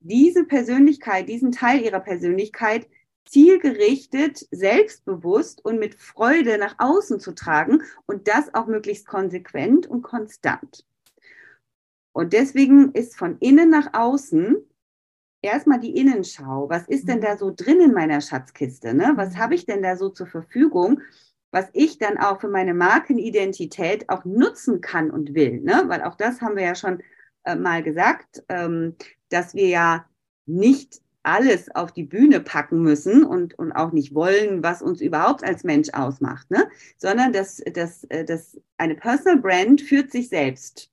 diese 0.00 0.44
Persönlichkeit, 0.44 1.28
diesen 1.28 1.52
Teil 1.52 1.80
ihrer 1.80 2.00
Persönlichkeit 2.00 2.86
zielgerichtet, 3.24 4.46
selbstbewusst 4.52 5.64
und 5.64 5.80
mit 5.80 5.96
Freude 5.96 6.58
nach 6.58 6.76
außen 6.78 7.18
zu 7.18 7.32
tragen 7.32 7.82
und 8.06 8.28
das 8.28 8.54
auch 8.54 8.66
möglichst 8.66 9.06
konsequent 9.06 9.88
und 9.88 10.02
konstant. 10.02 10.86
Und 12.12 12.32
deswegen 12.32 12.92
ist 12.92 13.16
von 13.16 13.36
innen 13.40 13.68
nach 13.68 13.92
außen 13.92 14.56
erstmal 15.46 15.80
die 15.80 15.96
Innenschau. 15.96 16.68
Was 16.68 16.86
ist 16.88 17.08
denn 17.08 17.20
da 17.20 17.34
mhm. 17.34 17.38
so 17.38 17.52
drin 17.54 17.80
in 17.80 17.92
meiner 17.92 18.20
Schatzkiste? 18.20 18.94
Ne? 18.94 19.12
Was 19.16 19.34
mhm. 19.34 19.38
habe 19.38 19.54
ich 19.54 19.66
denn 19.66 19.82
da 19.82 19.96
so 19.96 20.08
zur 20.08 20.26
Verfügung, 20.26 21.00
was 21.50 21.68
ich 21.72 21.98
dann 21.98 22.18
auch 22.18 22.40
für 22.40 22.48
meine 22.48 22.74
Markenidentität 22.74 24.08
auch 24.08 24.24
nutzen 24.24 24.80
kann 24.80 25.10
und 25.10 25.34
will? 25.34 25.60
Ne? 25.60 25.84
Weil 25.86 26.02
auch 26.02 26.16
das 26.16 26.40
haben 26.40 26.56
wir 26.56 26.64
ja 26.64 26.74
schon 26.74 27.02
äh, 27.44 27.56
mal 27.56 27.82
gesagt, 27.82 28.44
ähm, 28.48 28.96
dass 29.30 29.54
wir 29.54 29.68
ja 29.68 30.06
nicht 30.46 31.00
alles 31.22 31.74
auf 31.74 31.90
die 31.90 32.04
Bühne 32.04 32.40
packen 32.40 32.82
müssen 32.82 33.24
und, 33.24 33.58
und 33.58 33.72
auch 33.72 33.90
nicht 33.90 34.14
wollen, 34.14 34.62
was 34.62 34.80
uns 34.80 35.00
überhaupt 35.00 35.42
als 35.42 35.64
Mensch 35.64 35.88
ausmacht, 35.92 36.48
ne? 36.50 36.68
sondern 36.98 37.32
dass, 37.32 37.60
dass, 37.72 38.04
äh, 38.04 38.24
dass 38.24 38.60
eine 38.76 38.94
Personal 38.94 39.40
Brand 39.40 39.80
führt 39.80 40.12
sich 40.12 40.28
selbst. 40.28 40.92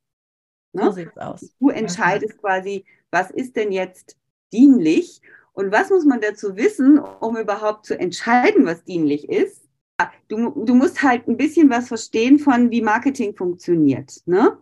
Ne? 0.74 0.86
So 0.86 0.92
sieht's 0.92 1.18
aus. 1.18 1.54
Du 1.60 1.70
entscheidest 1.70 2.40
quasi, 2.40 2.84
was 3.12 3.30
ist 3.30 3.56
denn 3.56 3.72
jetzt 3.72 4.18
dienlich 4.54 5.22
und 5.54 5.72
was 5.72 5.90
muss 5.90 6.06
man 6.06 6.22
dazu 6.22 6.56
wissen, 6.56 7.00
um 7.00 7.38
überhaupt 7.38 7.86
zu 7.86 8.00
entscheiden, 8.00 8.66
was 8.66 8.84
dienlich 8.84 9.30
ist. 9.30 9.62
Du, 10.28 10.50
du 10.66 10.74
musst 10.74 11.04
halt 11.04 11.28
ein 11.28 11.38
bisschen 11.38 11.70
was 11.70 11.88
verstehen 11.88 12.40
von, 12.40 12.72
wie 12.72 12.82
Marketing 12.82 13.36
funktioniert. 13.36 14.22
Ne? 14.26 14.58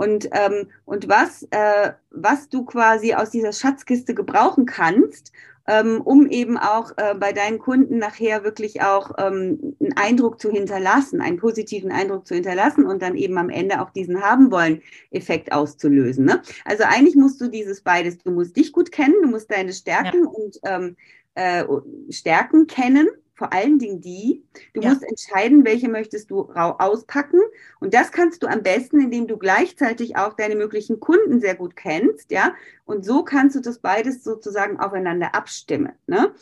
und, 0.00 0.30
ähm, 0.32 0.68
und 0.86 1.10
was, 1.10 1.46
äh, 1.50 1.92
was 2.10 2.48
du 2.48 2.64
quasi 2.64 3.12
aus 3.12 3.28
dieser 3.28 3.52
Schatzkiste 3.52 4.14
gebrauchen 4.14 4.64
kannst, 4.64 5.30
ähm, 5.70 6.00
um 6.00 6.26
eben 6.26 6.58
auch 6.58 6.90
äh, 6.96 7.14
bei 7.14 7.32
deinen 7.32 7.60
Kunden 7.60 7.98
nachher 7.98 8.42
wirklich 8.42 8.82
auch 8.82 9.12
ähm, 9.18 9.76
einen 9.80 9.96
Eindruck 9.96 10.40
zu 10.40 10.50
hinterlassen, 10.50 11.20
einen 11.20 11.36
positiven 11.36 11.92
Eindruck 11.92 12.26
zu 12.26 12.34
hinterlassen 12.34 12.84
und 12.86 13.02
dann 13.02 13.14
eben 13.14 13.38
am 13.38 13.50
Ende 13.50 13.80
auch 13.80 13.90
diesen 13.90 14.20
haben 14.20 14.50
wollen 14.50 14.82
Effekt 15.12 15.52
auszulösen. 15.52 16.24
Ne? 16.24 16.42
Also 16.64 16.82
eigentlich 16.84 17.14
musst 17.14 17.40
du 17.40 17.46
dieses 17.46 17.82
beides, 17.82 18.18
du 18.18 18.32
musst 18.32 18.56
dich 18.56 18.72
gut 18.72 18.90
kennen, 18.90 19.14
du 19.22 19.28
musst 19.28 19.48
deine 19.48 19.72
Stärken 19.72 20.24
ja. 20.24 20.28
und 20.28 20.58
ähm, 20.64 20.96
äh, 21.36 21.64
Stärken 22.10 22.66
kennen 22.66 23.08
vor 23.40 23.54
allen 23.54 23.78
Dingen 23.78 24.02
die. 24.02 24.44
Du 24.74 24.82
ja. 24.82 24.90
musst 24.90 25.02
entscheiden, 25.02 25.64
welche 25.64 25.88
möchtest 25.88 26.30
du 26.30 26.52
auspacken. 26.52 27.40
Und 27.80 27.94
das 27.94 28.12
kannst 28.12 28.42
du 28.42 28.46
am 28.46 28.62
besten, 28.62 29.00
indem 29.00 29.28
du 29.28 29.38
gleichzeitig 29.38 30.16
auch 30.16 30.34
deine 30.34 30.56
möglichen 30.56 31.00
Kunden 31.00 31.40
sehr 31.40 31.54
gut 31.54 31.74
kennst, 31.74 32.30
ja. 32.30 32.54
Und 32.84 33.06
so 33.06 33.24
kannst 33.24 33.56
du 33.56 33.60
das 33.60 33.78
beides 33.78 34.22
sozusagen 34.22 34.78
aufeinander 34.78 35.34
abstimmen. 35.34 35.92
Ne? 36.06 36.34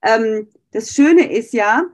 Ähm, 0.00 0.46
das 0.70 0.92
Schöne 0.92 1.32
ist 1.32 1.52
ja 1.52 1.86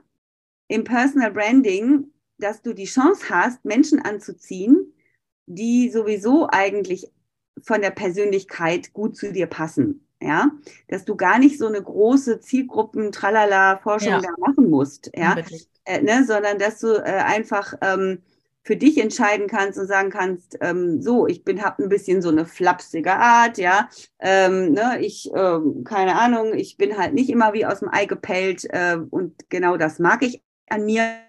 im 0.67 0.83
Personal 0.83 1.31
Branding, 1.31 2.11
dass 2.37 2.61
du 2.61 2.73
die 2.73 2.85
Chance 2.85 3.27
hast, 3.31 3.65
Menschen 3.65 3.99
anzuziehen, 3.99 4.93
die 5.47 5.89
sowieso 5.89 6.47
eigentlich 6.51 7.11
von 7.63 7.81
der 7.81 7.89
Persönlichkeit 7.89 8.93
gut 8.93 9.17
zu 9.17 9.33
dir 9.33 9.47
passen 9.47 10.04
ja, 10.25 10.51
dass 10.87 11.05
du 11.05 11.15
gar 11.15 11.39
nicht 11.39 11.57
so 11.57 11.67
eine 11.67 11.81
große 11.81 12.39
Zielgruppen 12.39 13.11
Tralala 13.11 13.77
Forschung 13.77 14.13
ja. 14.13 14.21
da 14.21 14.29
machen 14.39 14.69
musst, 14.69 15.11
ja, 15.15 15.35
äh, 15.85 16.01
ne, 16.01 16.25
sondern 16.25 16.57
dass 16.57 16.79
du 16.79 16.95
äh, 16.95 17.03
einfach 17.03 17.75
ähm, 17.81 18.19
für 18.63 18.75
dich 18.75 18.97
entscheiden 18.97 19.47
kannst 19.47 19.77
und 19.77 19.85
sagen 19.85 20.09
kannst, 20.09 20.57
ähm, 20.61 20.99
so, 20.99 21.27
ich 21.27 21.43
bin 21.43 21.61
hab 21.61 21.79
ein 21.79 21.87
bisschen 21.87 22.23
so 22.23 22.29
eine 22.29 22.45
flapsige 22.45 23.13
Art, 23.13 23.59
ja, 23.59 23.89
ähm, 24.19 24.71
ne, 24.71 24.97
ich 25.01 25.31
ähm, 25.35 25.83
keine 25.83 26.19
Ahnung, 26.19 26.53
ich 26.55 26.77
bin 26.77 26.97
halt 26.97 27.13
nicht 27.13 27.29
immer 27.29 27.53
wie 27.53 27.65
aus 27.65 27.79
dem 27.79 27.89
Ei 27.91 28.05
gepellt 28.05 28.65
äh, 28.69 28.97
und 29.09 29.49
genau 29.49 29.77
das 29.77 29.99
mag 29.99 30.23
ich 30.23 30.41
an 30.69 30.85
mir. 30.85 31.19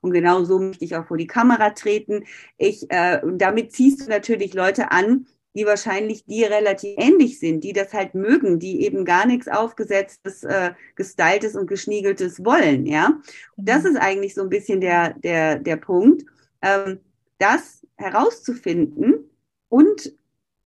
Und 0.00 0.10
genau 0.10 0.42
so 0.42 0.58
möchte 0.58 0.84
ich 0.84 0.96
auch 0.96 1.06
vor 1.06 1.16
die 1.16 1.28
Kamera 1.28 1.70
treten. 1.70 2.24
Ich, 2.56 2.90
äh, 2.90 3.20
damit 3.34 3.70
ziehst 3.70 4.00
du 4.00 4.10
natürlich 4.10 4.54
Leute 4.54 4.90
an, 4.90 5.26
die 5.54 5.66
wahrscheinlich 5.66 6.24
dir 6.24 6.50
relativ 6.50 6.94
ähnlich 6.96 7.38
sind, 7.38 7.62
die 7.62 7.72
das 7.72 7.92
halt 7.92 8.14
mögen, 8.14 8.58
die 8.58 8.84
eben 8.84 9.04
gar 9.04 9.26
nichts 9.26 9.48
aufgesetztes, 9.48 10.44
äh, 10.44 10.72
gestyltes 10.96 11.56
und 11.56 11.66
geschniegeltes 11.66 12.44
wollen, 12.44 12.86
ja. 12.86 13.20
Und 13.56 13.68
das 13.68 13.82
mhm. 13.82 13.90
ist 13.90 13.96
eigentlich 13.96 14.34
so 14.34 14.42
ein 14.42 14.48
bisschen 14.48 14.80
der, 14.80 15.14
der, 15.14 15.58
der 15.58 15.76
Punkt, 15.76 16.24
ähm, 16.62 17.00
das 17.38 17.86
herauszufinden 17.96 19.30
und 19.68 20.14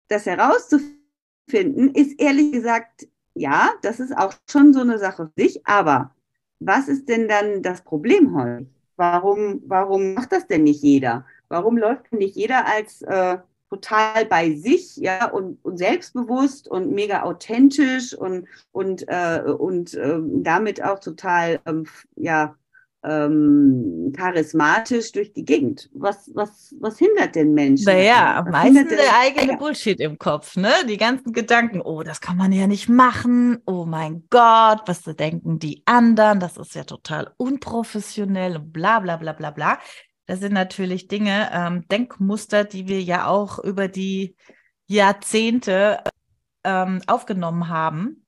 das 0.09 0.27
herauszufinden 0.27 1.95
ist 1.95 2.21
ehrlich 2.21 2.53
gesagt, 2.53 3.09
ja, 3.35 3.73
das 3.83 4.01
ist 4.01 4.17
auch 4.17 4.35
schon 4.51 4.73
so 4.73 4.81
eine 4.81 4.99
Sache 4.99 5.31
für 5.35 5.43
sich, 5.43 5.67
aber 5.67 6.15
was 6.61 6.89
ist 6.89 7.09
denn 7.09 7.29
dann 7.29 7.63
das 7.63 7.83
Problem 7.83 8.35
heute? 8.37 8.67
Warum, 8.97 9.63
warum 9.67 10.15
macht 10.15 10.33
das 10.33 10.47
denn 10.47 10.65
nicht 10.65 10.83
jeder? 10.83 11.25
Warum 11.49 11.77
läuft 11.77 12.13
nicht 12.13 12.37
jeder 12.37 12.67
als 12.67 13.03
äh, 13.03 13.39
total 13.73 14.27
bei 14.27 14.55
sich, 14.55 14.97
ja, 14.97 15.31
und, 15.31 15.59
und 15.65 15.79
selbstbewusst 15.79 16.69
und 16.69 16.93
mega 16.93 17.23
authentisch 17.23 18.13
und, 18.13 18.47
und, 18.71 19.05
äh, 19.09 19.41
und 19.47 19.95
äh, 19.95 20.19
damit 20.43 20.83
auch 20.83 20.99
total, 20.99 21.59
ähm, 21.65 21.87
ja, 22.17 22.55
ähm, 23.05 24.13
charismatisch 24.17 25.11
durch 25.13 25.33
die 25.33 25.45
Gegend. 25.45 25.91
Was, 25.95 26.31
was, 26.35 26.75
was 26.81 26.99
hindert 26.99 27.35
den 27.35 27.55
Menschen? 27.55 27.87
Naja, 27.87 28.47
meistens 28.49 28.91
der 28.91 29.19
eigene 29.21 29.57
Bullshit 29.57 29.99
im 30.01 30.19
Kopf, 30.19 30.57
ne? 30.57 30.71
Die 30.89 30.99
ganzen 30.99 31.33
Gedanken, 31.33 31.81
oh, 31.81 32.03
das 32.03 32.21
kann 32.21 32.37
man 32.37 32.53
ja 32.53 32.67
nicht 32.67 32.89
machen, 32.89 33.59
oh 33.67 33.87
mein 33.87 34.25
Gott, 34.31 34.83
was 34.87 35.03
denken 35.03 35.59
die 35.59 35.83
anderen, 35.87 36.39
das 36.39 36.59
ist 36.59 36.75
ja 36.75 36.85
total 36.85 37.33
unprofessionell 37.39 38.57
und 38.57 38.73
bla 38.73 39.01
bla 39.01 39.17
bla 39.17 39.33
bla 39.33 39.51
bla. 39.51 39.79
Das 40.27 40.41
sind 40.41 40.53
natürlich 40.53 41.09
Dinge, 41.09 41.51
ähm, 41.53 41.87
Denkmuster, 41.89 42.65
die 42.65 42.89
wir 42.89 43.03
ja 43.03 43.27
auch 43.27 43.59
über 43.59 43.89
die 43.89 44.37
Jahrzehnte 44.87 46.03
ähm, 46.65 47.03
aufgenommen 47.07 47.69
haben 47.69 48.22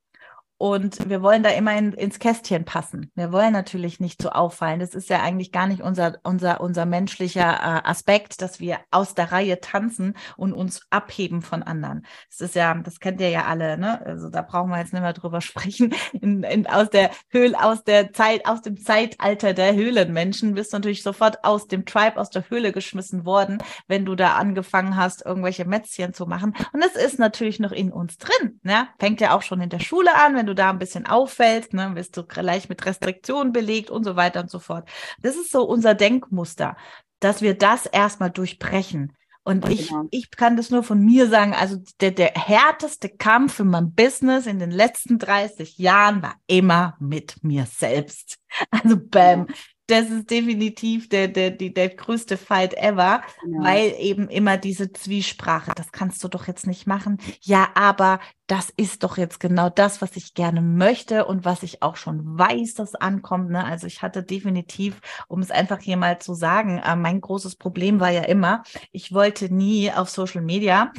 und 0.57 1.09
wir 1.09 1.21
wollen 1.21 1.43
da 1.43 1.51
immer 1.51 1.77
in, 1.77 1.93
ins 1.93 2.19
Kästchen 2.19 2.65
passen. 2.65 3.11
Wir 3.15 3.33
wollen 3.33 3.53
natürlich 3.53 3.99
nicht 3.99 4.23
so 4.23 4.31
auffallen. 4.31 4.79
Das 4.79 4.95
ist 4.95 5.09
ja 5.09 5.21
eigentlich 5.21 5.51
gar 5.51 5.67
nicht 5.67 5.83
unser, 5.83 6.19
unser, 6.23 6.61
unser 6.61 6.87
menschlicher 6.87 7.43
äh, 7.43 7.89
Aspekt, 7.89 8.41
dass 8.41 8.61
wir 8.61 8.79
aus 8.93 9.15
der 9.15 9.33
Reihe 9.33 9.61
tanzen 9.61 10.15
und 10.37 10.53
uns 10.53 10.83
abheben 10.91 11.43
von 11.43 11.65
anderen. 11.65 12.07
Das 12.31 12.41
ist 12.41 12.55
ja, 12.55 12.73
das 12.75 13.01
kennt 13.01 13.21
ihr 13.21 13.31
ja 13.31 13.47
alle, 13.47 13.77
ne? 13.77 14.01
Also 14.07 14.29
da 14.29 14.43
brauchen 14.43 14.71
wir 14.71 14.79
jetzt 14.79 14.93
nicht 14.93 15.03
mehr 15.03 15.13
drüber 15.13 15.41
sprechen. 15.43 15.93
In, 16.13 16.45
in, 16.45 16.67
aus 16.69 16.89
der 16.89 17.11
Höhle, 17.31 17.61
aus 17.61 17.83
der 17.83 18.13
Zeit, 18.13 18.47
aus 18.47 18.63
dem 18.63 18.77
Zeitalter 18.77 19.55
der 19.55 19.75
Höhlenmenschen 19.75 20.55
bist 20.55 20.73
du 20.73 20.77
natürlich 20.77 21.03
sofort 21.03 21.45
aus 21.45 21.67
dem 21.67 21.85
Tribe, 21.85 22.21
aus 22.21 22.31
der 22.31 22.49
Höhle 22.49 22.71
geschmissen 22.71 23.25
worden, 23.25 23.59
wenn 23.89 24.05
du 24.05 24.15
da 24.15 24.35
angefangen 24.35 24.97
hast, 24.97 25.27
irgendwelche 25.27 25.65
Mätzchen 25.65 26.15
zu 26.15 26.27
machen. 26.27 26.55
Und 26.73 26.83
das 26.83 26.95
ist 26.95 27.19
natürlich 27.19 27.59
noch 27.59 27.73
in 27.73 27.91
uns 27.91 28.19
drin. 28.19 28.61
Ne? 28.63 28.87
Fängt 29.01 29.21
ja 29.21 29.37
auch 29.37 29.43
schon 29.43 29.61
in 29.61 29.71
der 29.71 29.81
Schule 29.81 30.15
an, 30.15 30.44
wenn 30.45 30.49
du 30.49 30.55
da 30.55 30.69
ein 30.69 30.79
bisschen 30.79 31.07
auffällst, 31.07 31.73
ne, 31.73 31.95
wirst 31.95 32.19
du 32.19 32.23
gleich 32.23 32.69
mit 32.69 32.85
Restriktionen 32.85 33.55
belegt 33.55 33.91
und 33.91 34.05
so 34.05 34.15
weiter 34.15 34.41
und 34.41 34.51
so 34.51 34.59
fort. 34.59 34.87
Das 35.23 35.37
ist 35.37 35.51
so 35.51 35.65
unser 35.65 35.95
Denkmuster, 35.95 36.77
dass 37.19 37.41
wir 37.41 37.57
das 37.57 37.87
erstmal 37.87 38.31
durchbrechen. 38.31 39.15
Und 39.43 39.67
ich, 39.71 39.89
genau. 39.89 40.05
ich 40.11 40.31
kann 40.31 40.59
das 40.59 40.69
nur 40.69 40.83
von 40.83 41.03
mir 41.03 41.29
sagen, 41.29 41.55
also 41.55 41.79
der, 42.03 42.11
der 42.11 42.33
härteste 42.35 43.09
Kampf 43.09 43.59
in 43.59 43.69
meinem 43.69 43.95
Business 43.95 44.47
in 44.47 44.59
den 44.59 44.71
letzten 44.71 45.19
30 45.19 45.79
Jahren 45.79 46.23
war 46.23 46.35
immer 46.47 46.97
mit 47.01 47.43
mir 47.43 47.65
selbst. 47.65 48.37
Also 48.71 48.97
bam, 48.97 49.47
das 49.87 50.09
ist 50.09 50.31
definitiv 50.31 51.09
der, 51.09 51.29
der, 51.29 51.51
der, 51.51 51.71
der 51.71 51.89
größte 51.91 52.37
Fight 52.37 52.75
ever, 52.75 53.23
ja. 53.47 53.63
weil 53.63 53.95
eben 53.99 54.29
immer 54.29 54.57
diese 54.57 54.93
Zwiesprache, 54.93 55.73
das 55.77 55.93
kannst 55.93 56.25
du 56.25 56.29
doch 56.29 56.47
jetzt 56.47 56.67
nicht 56.67 56.87
machen. 56.87 57.19
Ja, 57.43 57.69
aber 57.75 58.21
das 58.47 58.73
ist 58.77 59.03
doch 59.03 59.19
jetzt 59.19 59.41
genau 59.41 59.69
das, 59.69 60.01
was 60.01 60.17
ich 60.17 60.35
gerne 60.35 60.63
möchte 60.63 61.27
und 61.27 61.45
was 61.45 61.63
ich 61.63 61.83
auch 61.83 61.97
schon 61.97 62.39
weiß, 62.39 62.75
dass 62.75 62.95
ankommt. 62.95 63.51
Ne? 63.51 63.65
Also 63.65 63.87
ich 63.87 64.01
hatte 64.03 64.23
definitiv, 64.23 65.01
um 65.29 65.41
es 65.41 65.51
einfach 65.51 65.81
hier 65.81 65.97
mal 65.97 66.19
zu 66.19 66.35
sagen, 66.35 66.79
äh, 66.79 66.97
mein 66.97 67.21
großes 67.21 67.57
Problem 67.57 68.01
war 68.01 68.11
ja 68.11 68.23
immer, 68.23 68.63
ich 68.91 69.13
wollte 69.13 69.53
nie 69.53 69.93
auf 69.93 70.09
Social 70.09 70.43
Media 70.43 70.93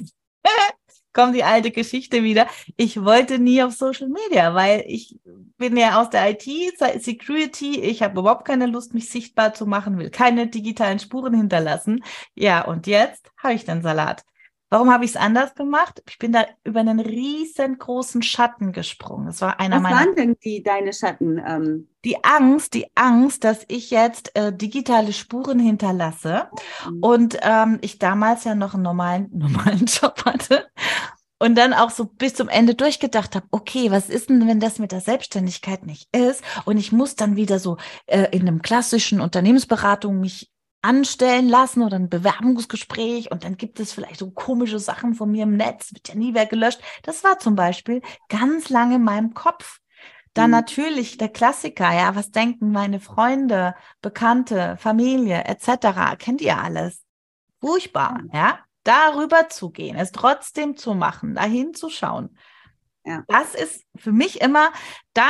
kommt 1.15 1.33
die 1.33 1.43
alte 1.43 1.71
Geschichte 1.71 2.21
wieder. 2.21 2.45
Ich 2.77 3.03
wollte 3.03 3.39
nie 3.39 3.63
auf 3.63 3.73
Social 3.73 4.09
Media, 4.09 4.53
weil 4.53 4.83
ich 4.85 5.17
bin 5.57 5.77
ja 5.77 5.99
aus 5.99 6.11
der 6.11 6.29
IT, 6.29 6.43
Security. 7.01 7.79
Ich 7.79 8.03
habe 8.03 8.19
überhaupt 8.19 8.45
keine 8.45 8.67
Lust, 8.67 8.93
mich 8.93 9.09
sichtbar 9.09 9.53
zu 9.55 9.65
machen, 9.65 9.97
will 9.97 10.11
keine 10.11 10.47
digitalen 10.47 10.99
Spuren 10.99 11.33
hinterlassen. 11.33 12.03
Ja, 12.35 12.65
und 12.65 12.85
jetzt 12.85 13.31
habe 13.37 13.55
ich 13.55 13.65
den 13.65 13.81
Salat. 13.81 14.23
Warum 14.75 14.91
habe 14.91 15.05
ich 15.05 15.11
es 15.11 15.15
anders 15.15 15.55
gemacht? 15.55 16.03
Ich 16.05 16.17
bin 16.17 16.33
da 16.33 16.43
über 16.65 16.81
einen 16.81 16.99
riesengroßen 16.99 18.21
Schatten 18.21 18.73
gesprungen. 18.73 19.25
Das 19.27 19.39
war 19.39 19.57
einer 19.57 19.77
Was 19.77 19.83
meiner. 19.83 19.95
waren 19.95 20.15
denn 20.15 20.35
die 20.43 20.63
deine 20.63 20.91
Schatten? 20.91 21.41
Ähm, 21.47 21.87
Die 22.03 22.21
Angst, 22.25 22.73
die 22.73 22.85
Angst, 22.93 23.45
dass 23.45 23.63
ich 23.69 23.89
jetzt 23.89 24.35
äh, 24.35 24.51
digitale 24.53 25.13
Spuren 25.13 25.59
hinterlasse 25.59 26.49
Mhm. 26.85 26.99
und 27.01 27.37
ähm, 27.41 27.77
ich 27.79 27.99
damals 27.99 28.43
ja 28.43 28.53
noch 28.53 28.73
einen 28.73 28.83
normalen, 28.83 29.29
normalen 29.33 29.85
Job 29.85 30.25
hatte 30.25 30.67
und 31.39 31.55
dann 31.57 31.73
auch 31.73 31.89
so 31.89 32.03
bis 32.05 32.33
zum 32.33 32.49
Ende 32.49 32.75
durchgedacht 32.75 33.33
habe, 33.35 33.45
okay, 33.51 33.91
was 33.91 34.09
ist 34.09 34.29
denn, 34.29 34.45
wenn 34.45 34.59
das 34.59 34.79
mit 34.79 34.91
der 34.91 34.99
Selbstständigkeit 35.01 35.85
nicht 35.85 36.13
ist 36.13 36.43
und 36.65 36.77
ich 36.77 36.91
muss 36.91 37.15
dann 37.15 37.37
wieder 37.37 37.59
so 37.59 37.77
äh, 38.07 38.27
in 38.31 38.41
einem 38.41 38.61
klassischen 38.61 39.21
Unternehmensberatung 39.21 40.19
mich 40.19 40.51
anstellen 40.85 41.49
lassen 41.49 41.83
oder 41.83 41.97
ein 41.97 42.09
Bewerbungsgespräch 42.09 43.31
und 43.31 43.43
dann 43.43 43.57
gibt 43.57 43.79
es 43.79 43.93
vielleicht 43.93 44.19
so 44.19 44.31
komische 44.31 44.79
Sachen 44.79 45.15
von 45.15 45.31
mir 45.31 45.43
im 45.43 45.57
Netz, 45.57 45.93
wird 45.93 46.07
ja 46.09 46.15
nie 46.15 46.33
wer 46.33 46.45
gelöscht. 46.45 46.81
Das 47.03 47.23
war 47.23 47.39
zum 47.39 47.55
Beispiel 47.55 48.01
ganz 48.29 48.69
lange 48.69 48.95
in 48.95 49.03
meinem 49.03 49.33
Kopf. 49.33 49.79
Dann 50.33 50.51
Mhm. 50.51 50.51
natürlich 50.51 51.17
der 51.17 51.29
Klassiker, 51.29 51.91
ja, 51.93 52.15
was 52.15 52.31
denken 52.31 52.71
meine 52.71 52.99
Freunde, 52.99 53.75
Bekannte, 54.01 54.77
Familie 54.77 55.43
etc. 55.45 56.15
Kennt 56.17 56.41
ihr 56.41 56.57
alles? 56.61 57.03
Furchtbar, 57.61 58.21
ja. 58.33 58.59
Darüber 58.83 59.49
zu 59.49 59.71
gehen, 59.71 59.95
es 59.97 60.11
trotzdem 60.11 60.77
zu 60.77 60.93
machen, 60.93 61.35
dahin 61.35 61.73
zu 61.73 61.89
schauen. 61.89 62.37
Ja. 63.05 63.23
Das 63.27 63.55
ist 63.55 63.83
für 63.95 64.11
mich 64.11 64.41
immer 64.41 64.71
da 65.13 65.27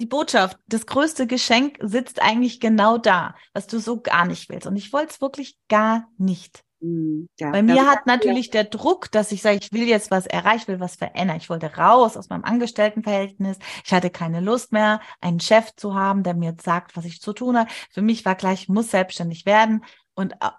die 0.00 0.06
Botschaft, 0.06 0.58
das 0.66 0.86
größte 0.86 1.26
Geschenk 1.26 1.78
sitzt 1.82 2.22
eigentlich 2.22 2.60
genau 2.60 2.98
da, 2.98 3.34
was 3.52 3.66
du 3.66 3.78
so 3.80 4.00
gar 4.00 4.26
nicht 4.26 4.48
willst. 4.48 4.66
Und 4.66 4.76
ich 4.76 4.92
wollte 4.92 5.12
es 5.14 5.20
wirklich 5.20 5.58
gar 5.68 6.08
nicht. 6.18 6.62
Mhm. 6.80 7.28
Ja, 7.40 7.50
Bei 7.50 7.62
mir 7.62 7.86
hat 7.86 8.06
natürlich 8.06 8.50
der 8.50 8.62
Druck, 8.64 9.10
dass 9.10 9.32
ich 9.32 9.42
sage, 9.42 9.58
ich 9.60 9.72
will 9.72 9.88
jetzt 9.88 10.10
was 10.12 10.26
erreichen, 10.26 10.68
will 10.68 10.78
was 10.80 10.94
verändern. 10.96 11.38
Ich 11.38 11.50
wollte 11.50 11.74
raus 11.76 12.16
aus 12.16 12.28
meinem 12.28 12.44
Angestelltenverhältnis. 12.44 13.58
Ich 13.84 13.92
hatte 13.92 14.10
keine 14.10 14.40
Lust 14.40 14.70
mehr, 14.72 15.00
einen 15.20 15.40
Chef 15.40 15.74
zu 15.74 15.94
haben, 15.94 16.22
der 16.22 16.34
mir 16.34 16.54
sagt, 16.62 16.96
was 16.96 17.04
ich 17.04 17.20
zu 17.20 17.32
tun 17.32 17.58
habe. 17.58 17.70
Für 17.90 18.02
mich 18.02 18.24
war 18.24 18.36
klar, 18.36 18.52
ich 18.52 18.68
muss 18.68 18.90
selbstständig 18.92 19.46
werden. 19.46 19.84
Und 20.14 20.40
au- 20.40 20.50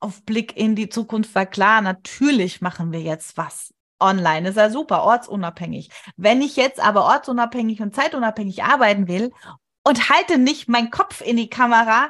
auf 0.00 0.22
Blick 0.24 0.56
in 0.56 0.74
die 0.76 0.88
Zukunft 0.88 1.34
war 1.34 1.46
klar, 1.46 1.80
natürlich 1.82 2.60
machen 2.62 2.92
wir 2.92 3.00
jetzt 3.02 3.36
was 3.36 3.72
online. 4.00 4.48
Ist 4.50 4.56
ja 4.56 4.70
super, 4.70 5.02
ortsunabhängig. 5.04 5.90
Wenn 6.16 6.42
ich 6.42 6.56
jetzt 6.56 6.80
aber 6.80 7.04
ortsunabhängig 7.04 7.80
und 7.82 7.94
zeitunabhängig 7.94 8.62
arbeiten 8.64 9.08
will 9.08 9.32
und 9.84 10.08
halte 10.10 10.38
nicht 10.38 10.68
meinen 10.68 10.90
Kopf 10.90 11.20
in 11.20 11.36
die 11.36 11.48
Kamera, 11.50 12.08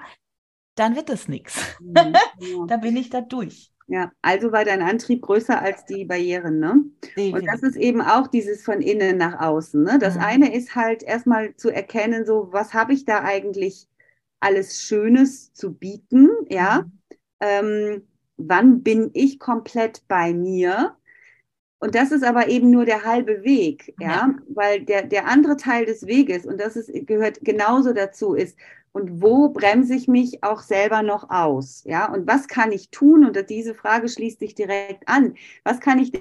dann 0.75 0.97
wird 0.97 1.11
es 1.11 1.29
nichts. 1.29 1.61
Da 2.69 2.77
bin 2.79 2.97
ich 2.97 3.11
da 3.11 3.21
durch. 3.21 3.73
Ja, 3.89 4.11
also 4.21 4.51
war 4.51 4.65
dein 4.65 4.83
Antrieb 4.83 5.23
größer 5.23 5.61
als 5.63 5.85
die 5.85 6.05
Barrieren, 6.05 6.59
ne? 6.59 6.83
Und 7.31 7.47
das 7.47 7.63
ist 7.63 7.77
eben 7.77 8.03
auch 8.03 8.27
dieses 8.27 8.65
von 8.65 8.81
innen 8.81 9.17
nach 9.17 9.39
außen. 9.41 9.81
Ne? 9.83 9.99
Das 10.01 10.17
Mhm. 10.17 10.21
eine 10.23 10.55
ist 10.55 10.75
halt 10.75 11.03
erstmal 11.05 11.55
zu 11.57 11.71
erkennen, 11.71 12.27
so 12.27 12.49
was 12.53 12.75
habe 12.75 12.93
ich 12.95 13.05
da 13.05 13.23
eigentlich 13.23 13.89
alles 14.41 14.83
Schönes 14.83 15.53
zu 15.55 15.73
bieten, 15.75 16.31
ja? 16.49 16.83
Mhm. 16.83 16.93
Ähm, 17.41 18.09
wann 18.37 18.83
bin 18.83 19.11
ich 19.15 19.39
komplett 19.39 20.03
bei 20.09 20.35
mir? 20.35 20.97
Und 21.79 21.95
das 21.95 22.11
ist 22.11 22.25
aber 22.25 22.49
eben 22.49 22.71
nur 22.71 22.85
der 22.87 23.05
halbe 23.05 23.45
Weg, 23.45 23.95
ja, 24.01 24.09
Ja. 24.09 24.35
weil 24.49 24.81
der, 24.85 25.03
der 25.07 25.27
andere 25.27 25.57
Teil 25.57 25.85
des 25.87 26.07
Weges, 26.07 26.47
und 26.47 26.59
das 26.61 26.77
ist, 26.77 26.91
gehört 27.07 27.39
genauso 27.43 27.93
dazu, 27.93 28.35
ist, 28.35 28.57
und 28.93 29.21
wo 29.21 29.51
bremse 29.51 29.95
ich 29.95 30.09
mich 30.09 30.43
auch 30.43 30.63
selber 30.63 31.03
noch 31.03 31.29
aus, 31.29 31.85
ja, 31.85 32.11
und 32.11 32.27
was 32.27 32.49
kann 32.49 32.73
ich 32.73 32.91
tun? 32.91 33.27
Und 33.27 33.51
diese 33.51 33.75
Frage 33.75 34.09
schließt 34.09 34.39
sich 34.39 34.55
direkt 34.55 35.07
an. 35.07 35.35
Was 35.65 35.81
kann 35.81 35.99
ich 35.99 36.13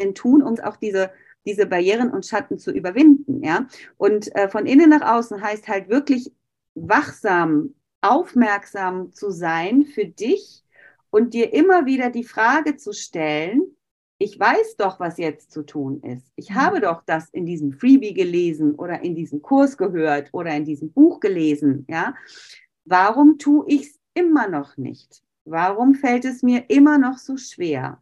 denn 0.00 0.14
tun, 0.14 0.42
um 0.42 0.58
auch 0.60 0.76
diese, 0.76 1.10
diese 1.46 1.66
Barrieren 1.66 2.10
und 2.10 2.26
Schatten 2.26 2.58
zu 2.58 2.72
überwinden, 2.72 3.42
ja? 3.44 3.66
Und 3.96 4.34
äh, 4.34 4.48
von 4.48 4.66
innen 4.66 4.90
nach 4.90 5.02
außen 5.16 5.40
heißt 5.42 5.68
halt 5.68 5.88
wirklich 5.88 6.32
wachsam, 6.74 7.74
aufmerksam 8.00 9.12
zu 9.12 9.30
sein 9.30 9.84
für 9.84 10.06
dich 10.06 10.64
und 11.10 11.34
dir 11.34 11.52
immer 11.52 11.86
wieder 11.86 12.10
die 12.10 12.24
Frage 12.24 12.76
zu 12.76 12.92
stellen, 12.92 13.62
ich 14.20 14.38
weiß 14.38 14.76
doch, 14.76 15.00
was 15.00 15.18
jetzt 15.18 15.50
zu 15.50 15.64
tun 15.64 16.02
ist. 16.02 16.30
Ich 16.36 16.50
Mhm. 16.50 16.54
habe 16.56 16.80
doch 16.80 17.02
das 17.06 17.30
in 17.30 17.46
diesem 17.46 17.72
Freebie 17.72 18.14
gelesen 18.14 18.76
oder 18.76 19.02
in 19.02 19.16
diesem 19.16 19.42
Kurs 19.42 19.78
gehört 19.78 20.28
oder 20.32 20.54
in 20.54 20.66
diesem 20.66 20.92
Buch 20.92 21.20
gelesen, 21.20 21.86
ja? 21.88 22.14
Warum 22.84 23.38
tue 23.38 23.64
ich 23.68 23.82
es 23.82 24.00
immer 24.14 24.48
noch 24.48 24.76
nicht? 24.76 25.22
Warum 25.44 25.94
fällt 25.94 26.24
es 26.24 26.42
mir 26.42 26.64
immer 26.68 26.98
noch 26.98 27.18
so 27.18 27.36
schwer? 27.36 28.00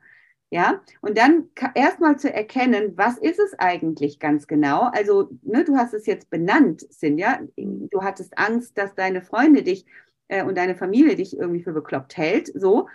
Ja, 0.50 0.82
und 1.02 1.18
dann 1.18 1.50
erstmal 1.74 2.18
zu 2.18 2.32
erkennen, 2.32 2.94
was 2.96 3.18
ist 3.18 3.38
es 3.38 3.54
eigentlich 3.58 4.18
ganz 4.18 4.46
genau? 4.46 4.84
Also, 4.92 5.30
ne, 5.42 5.64
du 5.64 5.76
hast 5.76 5.92
es 5.94 6.06
jetzt 6.06 6.30
benannt, 6.30 6.86
Sinja. 6.90 7.40
Du 7.56 8.02
hattest 8.02 8.38
Angst, 8.38 8.78
dass 8.78 8.94
deine 8.94 9.22
Freunde 9.22 9.62
dich 9.62 9.84
äh, 10.28 10.42
und 10.44 10.56
deine 10.56 10.74
Familie 10.74 11.16
dich 11.16 11.36
irgendwie 11.38 11.62
für 11.62 11.74
bekloppt 11.74 12.16
hält. 12.16 12.50
So, 12.54 12.88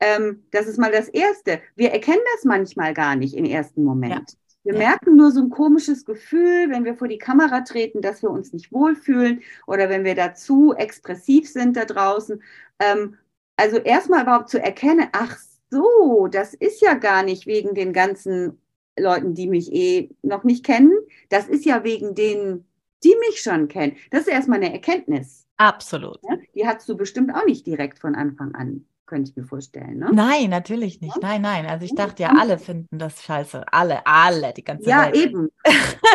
ähm, 0.00 0.44
das 0.50 0.66
ist 0.66 0.78
mal 0.78 0.92
das 0.92 1.08
Erste. 1.08 1.60
Wir 1.76 1.90
erkennen 1.92 2.20
das 2.34 2.44
manchmal 2.44 2.94
gar 2.94 3.16
nicht 3.16 3.34
im 3.34 3.44
ersten 3.44 3.84
Moment. 3.84 4.36
Wir 4.64 4.72
Ja. 4.72 4.78
merken 4.78 5.16
nur 5.16 5.30
so 5.30 5.40
ein 5.40 5.50
komisches 5.50 6.04
Gefühl, 6.04 6.70
wenn 6.70 6.84
wir 6.84 6.94
vor 6.96 7.08
die 7.08 7.18
Kamera 7.18 7.60
treten, 7.62 8.00
dass 8.00 8.22
wir 8.22 8.30
uns 8.30 8.52
nicht 8.52 8.72
wohlfühlen 8.72 9.42
oder 9.66 9.88
wenn 9.90 10.04
wir 10.04 10.14
dazu 10.14 10.72
expressiv 10.74 11.48
sind 11.50 11.76
da 11.76 11.84
draußen. 11.84 12.42
Ähm, 12.80 13.16
also 13.56 13.76
erstmal 13.78 14.22
überhaupt 14.22 14.48
zu 14.50 14.60
erkennen, 14.62 15.08
ach 15.12 15.36
so, 15.70 16.28
das 16.30 16.54
ist 16.54 16.80
ja 16.80 16.94
gar 16.94 17.22
nicht 17.22 17.46
wegen 17.46 17.74
den 17.74 17.92
ganzen 17.92 18.60
Leuten, 18.98 19.34
die 19.34 19.46
mich 19.48 19.72
eh 19.72 20.10
noch 20.22 20.44
nicht 20.44 20.64
kennen. 20.64 20.92
Das 21.28 21.48
ist 21.48 21.64
ja 21.64 21.84
wegen 21.84 22.14
denen, 22.14 22.66
die 23.02 23.14
mich 23.28 23.40
schon 23.42 23.68
kennen. 23.68 23.96
Das 24.10 24.22
ist 24.22 24.28
erstmal 24.28 24.58
eine 24.62 24.72
Erkenntnis. 24.72 25.46
Absolut. 25.56 26.18
Ja? 26.22 26.36
Die 26.54 26.66
hast 26.66 26.88
du 26.88 26.96
bestimmt 26.96 27.34
auch 27.34 27.44
nicht 27.44 27.66
direkt 27.66 27.98
von 27.98 28.14
Anfang 28.14 28.54
an, 28.54 28.86
könnte 29.06 29.30
ich 29.30 29.36
mir 29.36 29.44
vorstellen. 29.44 29.98
Ne? 29.98 30.10
Nein, 30.12 30.50
natürlich 30.50 31.00
nicht. 31.00 31.20
Nein, 31.20 31.42
nein. 31.42 31.66
Also 31.66 31.84
ich 31.84 31.94
dachte 31.94 32.22
ja, 32.22 32.32
alle 32.38 32.58
finden 32.58 32.98
das 32.98 33.22
scheiße. 33.22 33.64
Alle, 33.72 34.06
alle, 34.06 34.52
die 34.52 34.64
ganze 34.64 34.88
Ja, 34.88 35.06
Welt. 35.06 35.16
eben. 35.16 35.48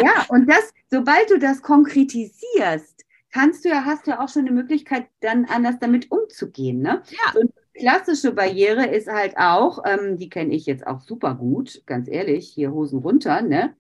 ja, 0.03 0.25
und 0.29 0.49
das, 0.49 0.73
sobald 0.89 1.29
du 1.29 1.39
das 1.39 1.61
konkretisierst, 1.61 3.05
kannst 3.31 3.63
du 3.65 3.69
ja, 3.69 3.85
hast 3.85 4.07
du 4.07 4.11
ja 4.11 4.23
auch 4.23 4.29
schon 4.29 4.43
eine 4.43 4.51
Möglichkeit, 4.51 5.07
dann 5.19 5.45
anders 5.45 5.75
damit 5.79 6.11
umzugehen. 6.11 6.81
Ne? 6.81 7.01
Ja. 7.09 7.39
Eine 7.39 7.49
klassische 7.73 8.31
Barriere 8.33 8.85
ist 8.87 9.07
halt 9.07 9.37
auch, 9.37 9.83
ähm, 9.85 10.17
die 10.17 10.29
kenne 10.29 10.53
ich 10.53 10.65
jetzt 10.65 10.85
auch 10.85 10.99
super 11.01 11.35
gut, 11.35 11.83
ganz 11.85 12.07
ehrlich, 12.09 12.49
hier 12.49 12.71
Hosen 12.71 12.99
runter, 12.99 13.41
ne? 13.41 13.75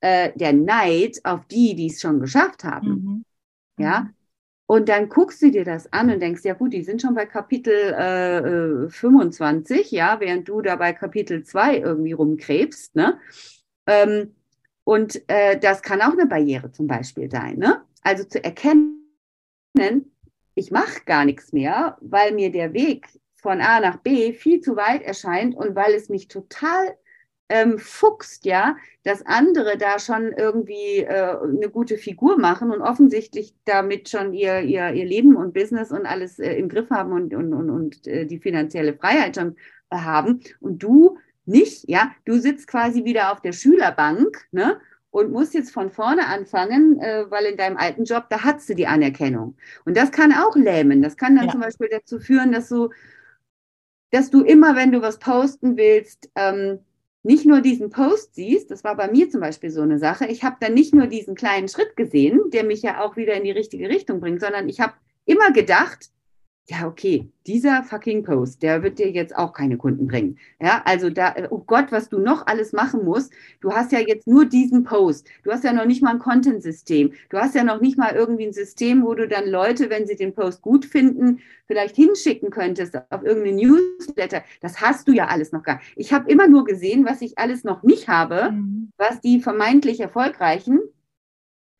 Äh, 0.00 0.32
der 0.36 0.52
Neid 0.52 1.18
auf 1.24 1.44
die, 1.46 1.74
die 1.74 1.86
es 1.86 2.00
schon 2.00 2.20
geschafft 2.20 2.62
haben. 2.62 2.88
Mhm. 2.88 3.24
Ja. 3.84 4.10
Und 4.70 4.90
dann 4.90 5.08
guckst 5.08 5.40
du 5.40 5.50
dir 5.50 5.64
das 5.64 5.90
an 5.94 6.10
und 6.10 6.20
denkst, 6.20 6.44
ja 6.44 6.52
gut, 6.52 6.74
die 6.74 6.82
sind 6.82 7.00
schon 7.00 7.14
bei 7.14 7.24
Kapitel 7.24 7.72
äh, 7.72 8.84
äh, 8.84 8.90
25, 8.90 9.90
ja, 9.92 10.20
während 10.20 10.46
du 10.46 10.60
da 10.60 10.76
bei 10.76 10.92
Kapitel 10.92 11.42
2 11.42 11.78
irgendwie 11.78 12.12
rumkrebst, 12.12 12.94
ne? 12.94 13.18
Ähm, 13.86 14.34
und 14.84 15.22
äh, 15.28 15.58
das 15.58 15.80
kann 15.80 16.02
auch 16.02 16.12
eine 16.12 16.26
Barriere 16.26 16.70
zum 16.70 16.86
Beispiel 16.86 17.30
sein, 17.30 17.56
ne? 17.56 17.80
Also 18.02 18.24
zu 18.24 18.44
erkennen, 18.44 19.06
ich 20.54 20.70
mache 20.70 21.00
gar 21.06 21.24
nichts 21.24 21.54
mehr, 21.54 21.96
weil 22.02 22.34
mir 22.34 22.52
der 22.52 22.74
Weg 22.74 23.06
von 23.36 23.62
A 23.62 23.80
nach 23.80 23.96
B 23.96 24.34
viel 24.34 24.60
zu 24.60 24.76
weit 24.76 25.00
erscheint 25.00 25.56
und 25.56 25.76
weil 25.76 25.94
es 25.94 26.10
mich 26.10 26.28
total 26.28 26.94
ähm, 27.48 27.78
fuchst, 27.78 28.44
ja, 28.44 28.76
dass 29.04 29.24
andere 29.24 29.78
da 29.78 29.98
schon 29.98 30.32
irgendwie 30.32 30.98
äh, 30.98 31.36
eine 31.42 31.70
gute 31.70 31.96
Figur 31.96 32.38
machen 32.38 32.70
und 32.70 32.82
offensichtlich 32.82 33.54
damit 33.64 34.08
schon 34.08 34.34
ihr, 34.34 34.60
ihr, 34.60 34.92
ihr 34.92 35.04
Leben 35.06 35.36
und 35.36 35.54
Business 35.54 35.90
und 35.90 36.06
alles 36.06 36.38
äh, 36.38 36.54
im 36.54 36.68
Griff 36.68 36.90
haben 36.90 37.12
und, 37.12 37.34
und, 37.34 37.52
und, 37.54 37.70
und 37.70 38.06
äh, 38.06 38.26
die 38.26 38.38
finanzielle 38.38 38.94
Freiheit 38.94 39.36
schon 39.36 39.56
äh, 39.90 39.96
haben 39.96 40.40
und 40.60 40.82
du 40.82 41.18
nicht, 41.46 41.88
ja, 41.88 42.10
du 42.26 42.38
sitzt 42.38 42.66
quasi 42.68 43.04
wieder 43.04 43.32
auf 43.32 43.40
der 43.40 43.52
Schülerbank, 43.52 44.46
ne? 44.52 44.80
Und 45.10 45.32
musst 45.32 45.54
jetzt 45.54 45.72
von 45.72 45.90
vorne 45.90 46.26
anfangen, 46.26 47.00
äh, 47.00 47.24
weil 47.30 47.46
in 47.46 47.56
deinem 47.56 47.78
alten 47.78 48.04
Job, 48.04 48.26
da 48.28 48.44
hattest 48.44 48.68
du 48.68 48.74
die 48.74 48.86
Anerkennung. 48.86 49.56
Und 49.86 49.96
das 49.96 50.12
kann 50.12 50.34
auch 50.34 50.54
lähmen. 50.54 51.00
Das 51.00 51.16
kann 51.16 51.34
dann 51.34 51.46
Ja. 51.46 51.52
zum 51.52 51.62
Beispiel 51.62 51.88
dazu 51.90 52.20
führen, 52.20 52.52
dass 52.52 52.68
du, 52.68 52.90
dass 54.10 54.30
du 54.30 54.42
immer, 54.42 54.76
wenn 54.76 54.92
du 54.92 55.00
was 55.00 55.18
posten 55.18 55.78
willst, 55.78 56.30
ähm, 56.34 56.80
nicht 57.28 57.44
nur 57.44 57.60
diesen 57.60 57.90
Post 57.90 58.36
siehst, 58.36 58.70
das 58.70 58.84
war 58.84 58.96
bei 58.96 59.10
mir 59.10 59.28
zum 59.28 59.42
Beispiel 59.42 59.70
so 59.70 59.82
eine 59.82 59.98
Sache, 59.98 60.24
ich 60.24 60.44
habe 60.44 60.56
dann 60.60 60.72
nicht 60.72 60.94
nur 60.94 61.08
diesen 61.08 61.34
kleinen 61.34 61.68
Schritt 61.68 61.94
gesehen, 61.94 62.40
der 62.54 62.64
mich 62.64 62.80
ja 62.80 63.02
auch 63.02 63.16
wieder 63.16 63.34
in 63.34 63.44
die 63.44 63.50
richtige 63.50 63.90
Richtung 63.90 64.18
bringt, 64.18 64.40
sondern 64.40 64.66
ich 64.66 64.80
habe 64.80 64.94
immer 65.26 65.52
gedacht, 65.52 66.06
ja, 66.70 66.86
okay, 66.86 67.30
dieser 67.46 67.82
fucking 67.82 68.24
Post, 68.24 68.62
der 68.62 68.82
wird 68.82 68.98
dir 68.98 69.10
jetzt 69.10 69.34
auch 69.34 69.54
keine 69.54 69.78
Kunden 69.78 70.06
bringen. 70.06 70.38
Ja, 70.60 70.82
also 70.84 71.08
da, 71.08 71.34
oh 71.48 71.60
Gott, 71.66 71.90
was 71.90 72.10
du 72.10 72.18
noch 72.18 72.46
alles 72.46 72.74
machen 72.74 73.06
musst. 73.06 73.32
Du 73.62 73.72
hast 73.72 73.90
ja 73.90 74.00
jetzt 74.00 74.26
nur 74.26 74.44
diesen 74.44 74.84
Post. 74.84 75.26
Du 75.44 75.50
hast 75.50 75.64
ja 75.64 75.72
noch 75.72 75.86
nicht 75.86 76.02
mal 76.02 76.10
ein 76.10 76.18
Content-System. 76.18 77.14
Du 77.30 77.38
hast 77.38 77.54
ja 77.54 77.64
noch 77.64 77.80
nicht 77.80 77.96
mal 77.96 78.14
irgendwie 78.14 78.46
ein 78.46 78.52
System, 78.52 79.02
wo 79.02 79.14
du 79.14 79.26
dann 79.26 79.48
Leute, 79.48 79.88
wenn 79.88 80.06
sie 80.06 80.16
den 80.16 80.34
Post 80.34 80.60
gut 80.60 80.84
finden, 80.84 81.40
vielleicht 81.66 81.96
hinschicken 81.96 82.50
könntest 82.50 82.96
auf 83.10 83.22
irgendeine 83.22 83.56
Newsletter. 83.56 84.42
Das 84.60 84.82
hast 84.82 85.08
du 85.08 85.12
ja 85.12 85.28
alles 85.28 85.52
noch 85.52 85.62
gar. 85.62 85.80
Ich 85.96 86.12
habe 86.12 86.30
immer 86.30 86.48
nur 86.48 86.66
gesehen, 86.66 87.06
was 87.06 87.22
ich 87.22 87.38
alles 87.38 87.64
noch 87.64 87.82
nicht 87.82 88.08
habe, 88.08 88.52
mhm. 88.52 88.92
was 88.98 89.22
die 89.22 89.40
vermeintlich 89.40 90.00
Erfolgreichen 90.00 90.80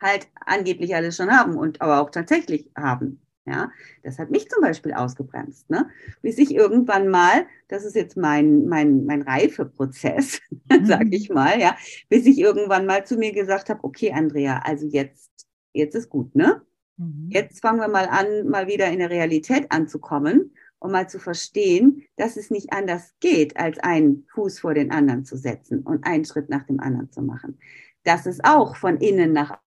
halt 0.01 0.29
angeblich 0.46 0.94
alles 0.94 1.16
schon 1.16 1.31
haben 1.31 1.57
und 1.57 1.83
aber 1.83 2.01
auch 2.01 2.11
tatsächlich 2.11 2.70
haben. 2.77 3.20
Ja, 3.48 3.70
das 4.02 4.18
hat 4.18 4.30
mich 4.30 4.48
zum 4.50 4.61
Beispiel 4.61 4.92
ausgebremst, 4.92 5.70
ne? 5.70 5.88
bis 6.20 6.37
ich 6.38 6.54
irgendwann 6.54 7.08
mal, 7.08 7.46
das 7.68 7.84
ist 7.84 7.96
jetzt 7.96 8.16
mein, 8.16 8.66
mein, 8.66 9.04
mein 9.06 9.22
Reifeprozess, 9.22 10.40
mhm. 10.70 10.84
sage 10.84 11.16
ich 11.16 11.30
mal, 11.30 11.58
ja, 11.58 11.76
bis 12.08 12.26
ich 12.26 12.38
irgendwann 12.38 12.84
mal 12.84 13.06
zu 13.06 13.16
mir 13.16 13.32
gesagt 13.32 13.70
habe, 13.70 13.82
okay, 13.82 14.12
Andrea, 14.12 14.58
also 14.64 14.87
jetzt, 14.87 15.30
jetzt 15.72 15.94
ist 15.94 16.11
gut, 16.11 16.34
ne? 16.34 16.62
Mhm. 16.98 17.28
Jetzt 17.30 17.62
fangen 17.62 17.80
wir 17.80 17.88
mal 17.88 18.06
an, 18.06 18.48
mal 18.48 18.66
wieder 18.66 18.88
in 18.88 18.98
der 18.98 19.11
Realität 19.11 19.70
anzukommen 19.70 20.52
und 20.78 20.92
mal 20.92 21.08
zu 21.08 21.18
verstehen, 21.18 22.04
dass 22.16 22.37
es 22.37 22.50
nicht 22.50 22.72
anders 22.72 23.14
geht, 23.20 23.56
als 23.56 23.78
einen 23.78 24.26
Fuß 24.34 24.61
vor 24.61 24.74
den 24.74 24.90
anderen 24.90 25.24
zu 25.24 25.37
setzen 25.37 25.80
und 25.82 26.04
einen 26.06 26.24
Schritt 26.24 26.50
nach 26.50 26.64
dem 26.64 26.80
anderen 26.80 27.11
zu 27.11 27.22
machen. 27.22 27.58
Das 28.04 28.26
ist 28.26 28.44
auch 28.44 28.76
von 28.76 28.98
innen 28.98 29.32
nach 29.32 29.58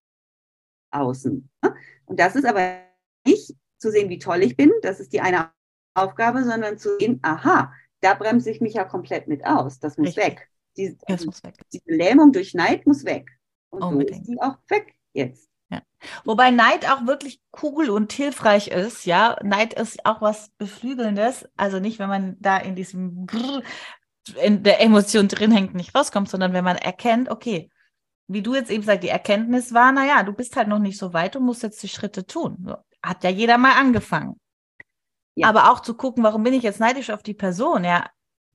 außen. 0.91 1.49
Ne? 1.63 1.75
Und 2.05 2.19
das 2.19 2.35
ist 2.35 2.45
aber 2.45 2.81
nicht 3.25 3.55
zu 3.81 3.91
sehen, 3.91 4.09
wie 4.09 4.19
toll 4.19 4.43
ich 4.43 4.55
bin, 4.55 4.71
das 4.81 4.99
ist 4.99 5.11
die 5.11 5.21
eine 5.21 5.51
Aufgabe, 5.93 6.43
sondern 6.43 6.77
zu 6.77 6.97
sehen, 6.99 7.19
aha, 7.23 7.73
da 7.99 8.13
bremse 8.13 8.51
ich 8.51 8.61
mich 8.61 8.75
ja 8.75 8.85
komplett 8.85 9.27
mit 9.27 9.45
aus. 9.45 9.79
Das 9.79 9.97
muss 9.97 10.09
Richtig. 10.09 10.23
weg. 10.23 10.49
Diese, 10.77 10.97
das 11.07 11.25
muss 11.25 11.43
weg. 11.43 11.55
Diese 11.73 11.91
Lähmung 11.91 12.31
durch 12.31 12.53
Neid 12.53 12.85
muss 12.87 13.03
weg. 13.03 13.27
Und 13.69 13.83
Unbedingt. 13.83 14.25
so 14.25 14.31
ist 14.31 14.37
die 14.37 14.41
auch 14.41 14.57
weg 14.69 14.95
jetzt. 15.13 15.49
Ja. 15.69 15.81
Wobei 16.23 16.51
Neid 16.51 16.89
auch 16.89 17.05
wirklich 17.05 17.41
cool 17.61 17.89
und 17.89 18.13
hilfreich 18.13 18.69
ist, 18.69 19.05
ja. 19.05 19.37
Neid 19.43 19.73
ist 19.73 20.05
auch 20.05 20.21
was 20.21 20.49
Beflügelndes. 20.57 21.47
Also 21.57 21.79
nicht, 21.79 21.99
wenn 21.99 22.09
man 22.09 22.37
da 22.39 22.57
in 22.57 22.75
diesem 22.75 23.25
Grrr, 23.25 23.61
in 24.43 24.63
der 24.63 24.81
Emotion 24.81 25.27
drin 25.27 25.51
hängt, 25.51 25.73
nicht 25.73 25.95
rauskommt, 25.95 26.29
sondern 26.29 26.53
wenn 26.53 26.63
man 26.63 26.77
erkennt, 26.77 27.29
okay, 27.29 27.69
wie 28.27 28.41
du 28.41 28.55
jetzt 28.55 28.71
eben 28.71 28.83
sagst, 28.83 29.03
die 29.03 29.09
Erkenntnis 29.09 29.73
war, 29.73 29.91
naja, 29.91 30.23
du 30.23 30.33
bist 30.33 30.55
halt 30.55 30.67
noch 30.67 30.79
nicht 30.79 30.97
so 30.97 31.13
weit, 31.13 31.35
du 31.35 31.39
musst 31.39 31.63
jetzt 31.63 31.83
die 31.83 31.89
Schritte 31.89 32.25
tun. 32.25 32.57
So 32.65 32.75
hat 33.03 33.23
ja 33.23 33.29
jeder 33.29 33.57
mal 33.57 33.73
angefangen. 33.73 34.39
Ja. 35.35 35.47
Aber 35.47 35.71
auch 35.71 35.79
zu 35.79 35.95
gucken, 35.95 36.23
warum 36.23 36.43
bin 36.43 36.53
ich 36.53 36.63
jetzt 36.63 36.79
neidisch 36.79 37.09
auf 37.09 37.23
die 37.23 37.33
Person, 37.33 37.83
ja, 37.83 38.09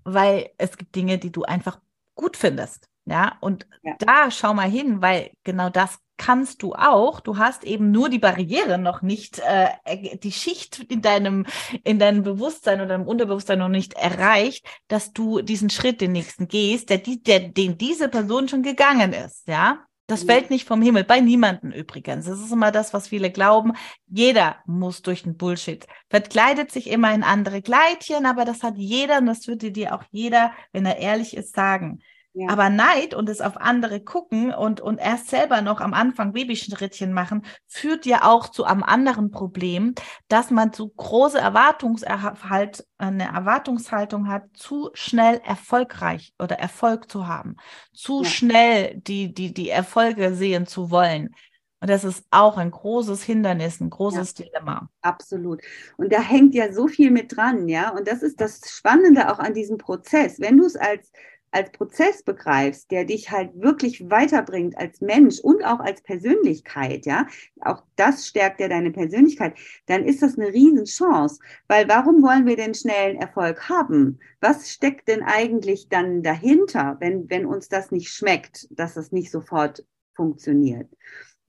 weil 0.05 0.51
es 0.59 0.77
gibt 0.77 0.95
Dinge, 0.95 1.19
die 1.19 1.33
du 1.33 1.43
einfach 1.43 1.81
gut 2.15 2.37
findest, 2.37 2.89
ja, 3.07 3.37
und 3.41 3.67
ja. 3.83 3.95
da 3.99 4.31
schau 4.31 4.55
mal 4.55 4.69
hin, 4.69 5.01
weil 5.01 5.31
genau 5.45 5.71
das 5.71 5.99
kannst 6.17 6.63
du 6.63 6.75
auch. 6.75 7.21
Du 7.21 7.39
hast 7.39 7.65
eben 7.65 7.91
nur 7.91 8.09
die 8.09 8.19
Barriere 8.19 8.79
noch 8.79 9.03
nicht, 9.03 9.41
äh, 9.41 10.17
die 10.19 10.33
Schicht 10.33 10.81
in 10.81 11.03
deinem, 11.03 11.47
in 11.85 11.99
deinem 11.99 12.23
Bewusstsein 12.23 12.81
oder 12.81 12.89
deinem 12.89 13.07
Unterbewusstsein 13.07 13.59
noch 13.59 13.69
nicht 13.69 13.95
erreicht, 13.95 14.67
dass 14.89 15.13
du 15.13 15.43
diesen 15.43 15.71
Schritt 15.71 16.01
den 16.01 16.13
nächsten 16.13 16.49
gehst, 16.49 16.91
der, 16.91 16.99
der, 16.99 17.41
den 17.41 17.79
diese 17.79 18.09
Person 18.09 18.49
schon 18.49 18.63
gegangen 18.63 19.13
ist, 19.13 19.47
ja. 19.47 19.86
Das 20.09 20.23
fällt 20.23 20.51
nicht 20.51 20.69
vom 20.69 20.83
Himmel, 20.83 21.03
bei 21.03 21.21
niemanden 21.21 21.73
übrigens. 21.73 22.27
Das 22.27 22.41
ist 22.41 22.53
immer 22.53 22.71
das, 22.71 22.95
was 22.95 23.09
viele 23.09 23.31
glauben. 23.33 23.73
Jeder 24.07 24.57
muss 24.65 25.03
durch 25.03 25.25
den 25.25 25.37
Bullshit. 25.37 25.85
Verkleidet 26.09 26.71
sich 26.71 26.89
immer 26.89 27.13
in 27.13 27.25
andere 27.25 27.61
Kleidchen, 27.61 28.25
aber 28.25 28.45
das 28.45 28.63
hat 28.63 28.77
jeder 28.77 29.19
und 29.19 29.27
das 29.27 29.49
würde 29.49 29.73
dir 29.73 29.95
auch 29.95 30.05
jeder, 30.13 30.53
wenn 30.73 30.87
er 30.87 30.99
ehrlich 30.99 31.37
ist, 31.37 31.57
sagen. 31.57 32.03
Ja. 32.39 32.51
Aber 32.51 32.69
Neid 32.69 33.15
und 33.15 33.31
es 33.31 33.41
auf 33.41 33.57
andere 33.57 33.99
gucken 33.99 34.53
und, 34.53 34.83
und 34.83 34.99
erst 34.99 35.29
selber 35.29 35.63
noch 35.63 35.81
am 35.81 35.95
Anfang 35.95 36.35
Babyschrittchen 36.35 37.15
machen, 37.15 37.47
führt 37.67 38.05
ja 38.05 38.25
auch 38.25 38.49
zu 38.49 38.65
einem 38.65 38.83
anderen 38.83 39.31
Problem, 39.31 39.95
dass 40.29 40.51
man 40.51 40.75
zu 40.75 40.91
große 40.91 41.39
Erwartungserhalt, 41.39 42.87
eine 42.99 43.25
Erwartungshaltung 43.25 44.29
hat, 44.29 44.43
zu 44.53 44.91
schnell 44.93 45.41
erfolgreich 45.47 46.35
oder 46.39 46.59
Erfolg 46.59 47.11
zu 47.11 47.27
haben, 47.27 47.57
zu 47.95 48.23
ja. 48.23 48.29
schnell 48.29 49.01
die, 49.01 49.33
die, 49.33 49.55
die 49.55 49.71
Erfolge 49.71 50.35
sehen 50.35 50.67
zu 50.67 50.91
wollen. 50.91 51.35
Und 51.81 51.89
das 51.89 52.05
ist 52.05 52.27
auch 52.31 52.59
ein 52.59 52.71
großes 52.71 53.23
Hindernis, 53.23 53.81
ein 53.81 53.89
großes 53.89 54.35
ja, 54.37 54.45
Dilemma. 54.45 54.91
Absolut. 55.01 55.63
Und 55.97 56.13
da 56.13 56.21
hängt 56.21 56.55
ja 56.55 56.71
so 56.71 56.87
viel 56.87 57.11
mit 57.11 57.35
dran, 57.35 57.67
ja. 57.67 57.97
Und 57.97 58.09
das 58.09 58.23
ist 58.23 58.43
das 58.43 58.61
Spannende 58.67 59.33
auch 59.33 59.39
an 59.39 59.55
diesem 59.55 59.79
Prozess. 59.79 60.39
Wenn 60.39 60.59
du 60.59 60.67
es 60.67 60.77
als 60.77 61.13
als 61.51 61.71
Prozess 61.73 62.23
begreifst, 62.23 62.91
der 62.91 63.05
dich 63.05 63.31
halt 63.31 63.51
wirklich 63.55 64.11
weiterbringt 64.11 64.77
als 64.77 65.01
Mensch 65.01 65.39
und 65.41 65.65
auch 65.65 65.81
als 65.81 66.03
Persönlichkeit, 66.03 67.07
ja, 67.07 67.27
auch 67.61 67.83
das 67.97 68.27
stärkt 68.27 68.61
ja 68.61 68.69
deine 68.69 68.91
Persönlichkeit, 68.91 69.57
dann 69.87 70.05
ist 70.05 70.23
das 70.23 70.39
eine 70.39 70.53
Riesenchance. 70.53 71.41
Weil 71.69 71.89
warum 71.89 72.23
wollen 72.23 72.47
wir 72.47 72.57
denn 72.57 72.75
schnellen 72.75 73.17
Erfolg 73.17 73.69
haben? 73.69 74.19
Was 74.41 74.71
steckt 74.71 75.09
denn 75.09 75.23
eigentlich 75.23 75.89
dann 75.89 76.23
dahinter, 76.23 76.97
wenn, 77.01 77.29
wenn 77.31 77.47
uns 77.47 77.69
das 77.69 77.91
nicht 77.91 78.11
schmeckt, 78.11 78.67
dass 78.71 78.95
das 78.95 79.13
nicht 79.13 79.31
sofort 79.31 79.85
funktioniert? 80.15 80.89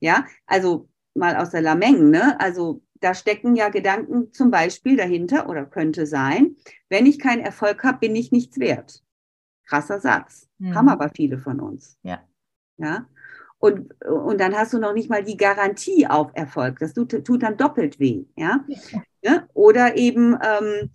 Ja, 0.00 0.26
also 0.46 0.88
mal 1.14 1.36
aus 1.36 1.50
der 1.50 1.62
Lameng, 1.62 2.10
ne? 2.10 2.38
Also 2.40 2.82
da 3.00 3.14
stecken 3.14 3.56
ja 3.56 3.68
Gedanken 3.68 4.32
zum 4.32 4.50
Beispiel 4.50 4.96
dahinter 4.96 5.48
oder 5.48 5.64
könnte 5.66 6.06
sein, 6.06 6.56
wenn 6.88 7.06
ich 7.06 7.18
keinen 7.18 7.42
Erfolg 7.42 7.84
habe, 7.84 7.98
bin 7.98 8.16
ich 8.16 8.32
nichts 8.32 8.58
wert. 8.58 9.02
Krasser 9.68 10.00
Satz. 10.00 10.48
Mhm. 10.58 10.74
Haben 10.74 10.88
aber 10.88 11.10
viele 11.10 11.38
von 11.38 11.60
uns. 11.60 11.98
Ja. 12.02 12.20
Ja. 12.78 13.06
Und, 13.58 13.92
und 14.04 14.40
dann 14.40 14.56
hast 14.56 14.72
du 14.72 14.78
noch 14.78 14.94
nicht 14.94 15.10
mal 15.10 15.24
die 15.24 15.36
Garantie 15.36 16.06
auf 16.06 16.30
Erfolg. 16.34 16.78
Das 16.78 16.94
tut, 16.94 17.24
tut 17.24 17.42
dann 17.42 17.56
doppelt 17.56 17.98
weh. 17.98 18.24
Ja. 18.36 18.64
ja? 19.22 19.46
Oder 19.52 19.96
eben, 19.96 20.38
ähm, 20.42 20.90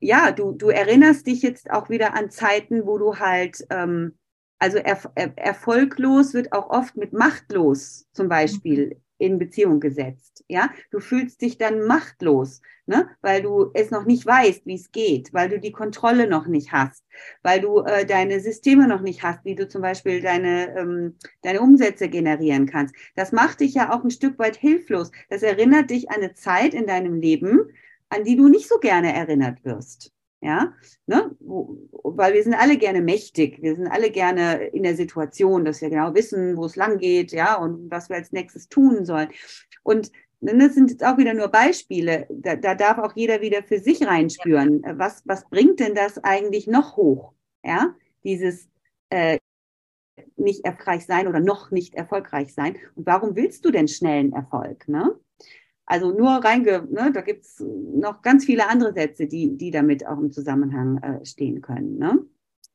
ja, 0.00 0.32
du, 0.32 0.52
du 0.52 0.70
erinnerst 0.70 1.26
dich 1.26 1.42
jetzt 1.42 1.70
auch 1.70 1.88
wieder 1.88 2.14
an 2.14 2.30
Zeiten, 2.30 2.84
wo 2.84 2.98
du 2.98 3.18
halt, 3.18 3.64
ähm, 3.70 4.18
also 4.58 4.78
er, 4.78 4.98
er, 5.14 5.38
erfolglos 5.38 6.34
wird 6.34 6.52
auch 6.52 6.68
oft 6.70 6.96
mit 6.96 7.12
machtlos 7.12 8.06
zum 8.12 8.28
Beispiel 8.28 8.94
mhm 8.94 9.02
in 9.20 9.38
Beziehung 9.38 9.80
gesetzt. 9.80 10.44
Ja, 10.48 10.70
du 10.90 10.98
fühlst 10.98 11.42
dich 11.42 11.58
dann 11.58 11.86
machtlos, 11.86 12.62
ne? 12.86 13.08
weil 13.20 13.42
du 13.42 13.70
es 13.74 13.90
noch 13.90 14.04
nicht 14.06 14.26
weißt, 14.26 14.66
wie 14.66 14.74
es 14.74 14.90
geht, 14.90 15.32
weil 15.32 15.48
du 15.48 15.60
die 15.60 15.72
Kontrolle 15.72 16.26
noch 16.26 16.46
nicht 16.46 16.72
hast, 16.72 17.04
weil 17.42 17.60
du 17.60 17.80
äh, 17.80 18.06
deine 18.06 18.40
Systeme 18.40 18.88
noch 18.88 19.02
nicht 19.02 19.22
hast, 19.22 19.44
wie 19.44 19.54
du 19.54 19.68
zum 19.68 19.82
Beispiel 19.82 20.20
deine, 20.22 20.74
ähm, 20.76 21.16
deine 21.42 21.60
Umsätze 21.60 22.08
generieren 22.08 22.66
kannst. 22.66 22.94
Das 23.14 23.30
macht 23.32 23.60
dich 23.60 23.74
ja 23.74 23.92
auch 23.92 24.02
ein 24.02 24.10
Stück 24.10 24.38
weit 24.38 24.56
hilflos. 24.56 25.10
Das 25.28 25.42
erinnert 25.42 25.90
dich 25.90 26.10
an 26.10 26.16
eine 26.16 26.34
Zeit 26.34 26.74
in 26.74 26.86
deinem 26.86 27.20
Leben, 27.20 27.60
an 28.08 28.24
die 28.24 28.36
du 28.36 28.48
nicht 28.48 28.68
so 28.68 28.78
gerne 28.78 29.14
erinnert 29.14 29.64
wirst. 29.64 30.12
Ja, 30.42 30.72
ne? 31.06 31.36
weil 31.40 32.32
wir 32.32 32.42
sind 32.42 32.54
alle 32.54 32.78
gerne 32.78 33.02
mächtig, 33.02 33.60
wir 33.60 33.76
sind 33.76 33.88
alle 33.88 34.10
gerne 34.10 34.68
in 34.68 34.84
der 34.84 34.96
Situation, 34.96 35.66
dass 35.66 35.82
wir 35.82 35.90
genau 35.90 36.14
wissen, 36.14 36.56
wo 36.56 36.64
es 36.64 36.76
lang 36.76 36.96
geht, 36.96 37.32
ja, 37.32 37.56
und 37.56 37.90
was 37.90 38.08
wir 38.08 38.16
als 38.16 38.32
nächstes 38.32 38.70
tun 38.70 39.04
sollen. 39.04 39.28
Und 39.82 40.10
ne, 40.40 40.56
das 40.56 40.74
sind 40.74 40.90
jetzt 40.90 41.04
auch 41.04 41.18
wieder 41.18 41.34
nur 41.34 41.48
Beispiele. 41.48 42.26
Da, 42.30 42.56
da 42.56 42.74
darf 42.74 42.98
auch 42.98 43.14
jeder 43.14 43.42
wieder 43.42 43.62
für 43.62 43.80
sich 43.80 44.06
reinspüren. 44.06 44.82
Was, 44.96 45.22
was 45.26 45.48
bringt 45.50 45.78
denn 45.78 45.94
das 45.94 46.16
eigentlich 46.24 46.66
noch 46.66 46.96
hoch? 46.96 47.34
Ja, 47.62 47.94
dieses 48.24 48.68
äh, 49.10 49.38
nicht 50.36 50.64
erfolgreich 50.64 51.04
sein 51.04 51.28
oder 51.28 51.40
noch 51.40 51.70
nicht 51.70 51.94
erfolgreich 51.94 52.54
sein. 52.54 52.76
Und 52.94 53.06
warum 53.06 53.36
willst 53.36 53.64
du 53.64 53.70
denn 53.70 53.88
schnellen 53.88 54.32
Erfolg? 54.32 54.88
Ne? 54.88 55.14
Also 55.90 56.12
nur 56.12 56.36
reinge, 56.36 56.86
ne, 56.88 57.10
da 57.12 57.20
gibt 57.20 57.44
es 57.44 57.58
noch 57.58 58.22
ganz 58.22 58.44
viele 58.44 58.68
andere 58.68 58.92
Sätze, 58.92 59.26
die, 59.26 59.56
die 59.56 59.72
damit 59.72 60.06
auch 60.06 60.18
im 60.18 60.30
Zusammenhang 60.30 60.98
äh, 60.98 61.26
stehen 61.26 61.62
können. 61.62 61.98
Ne? 61.98 62.16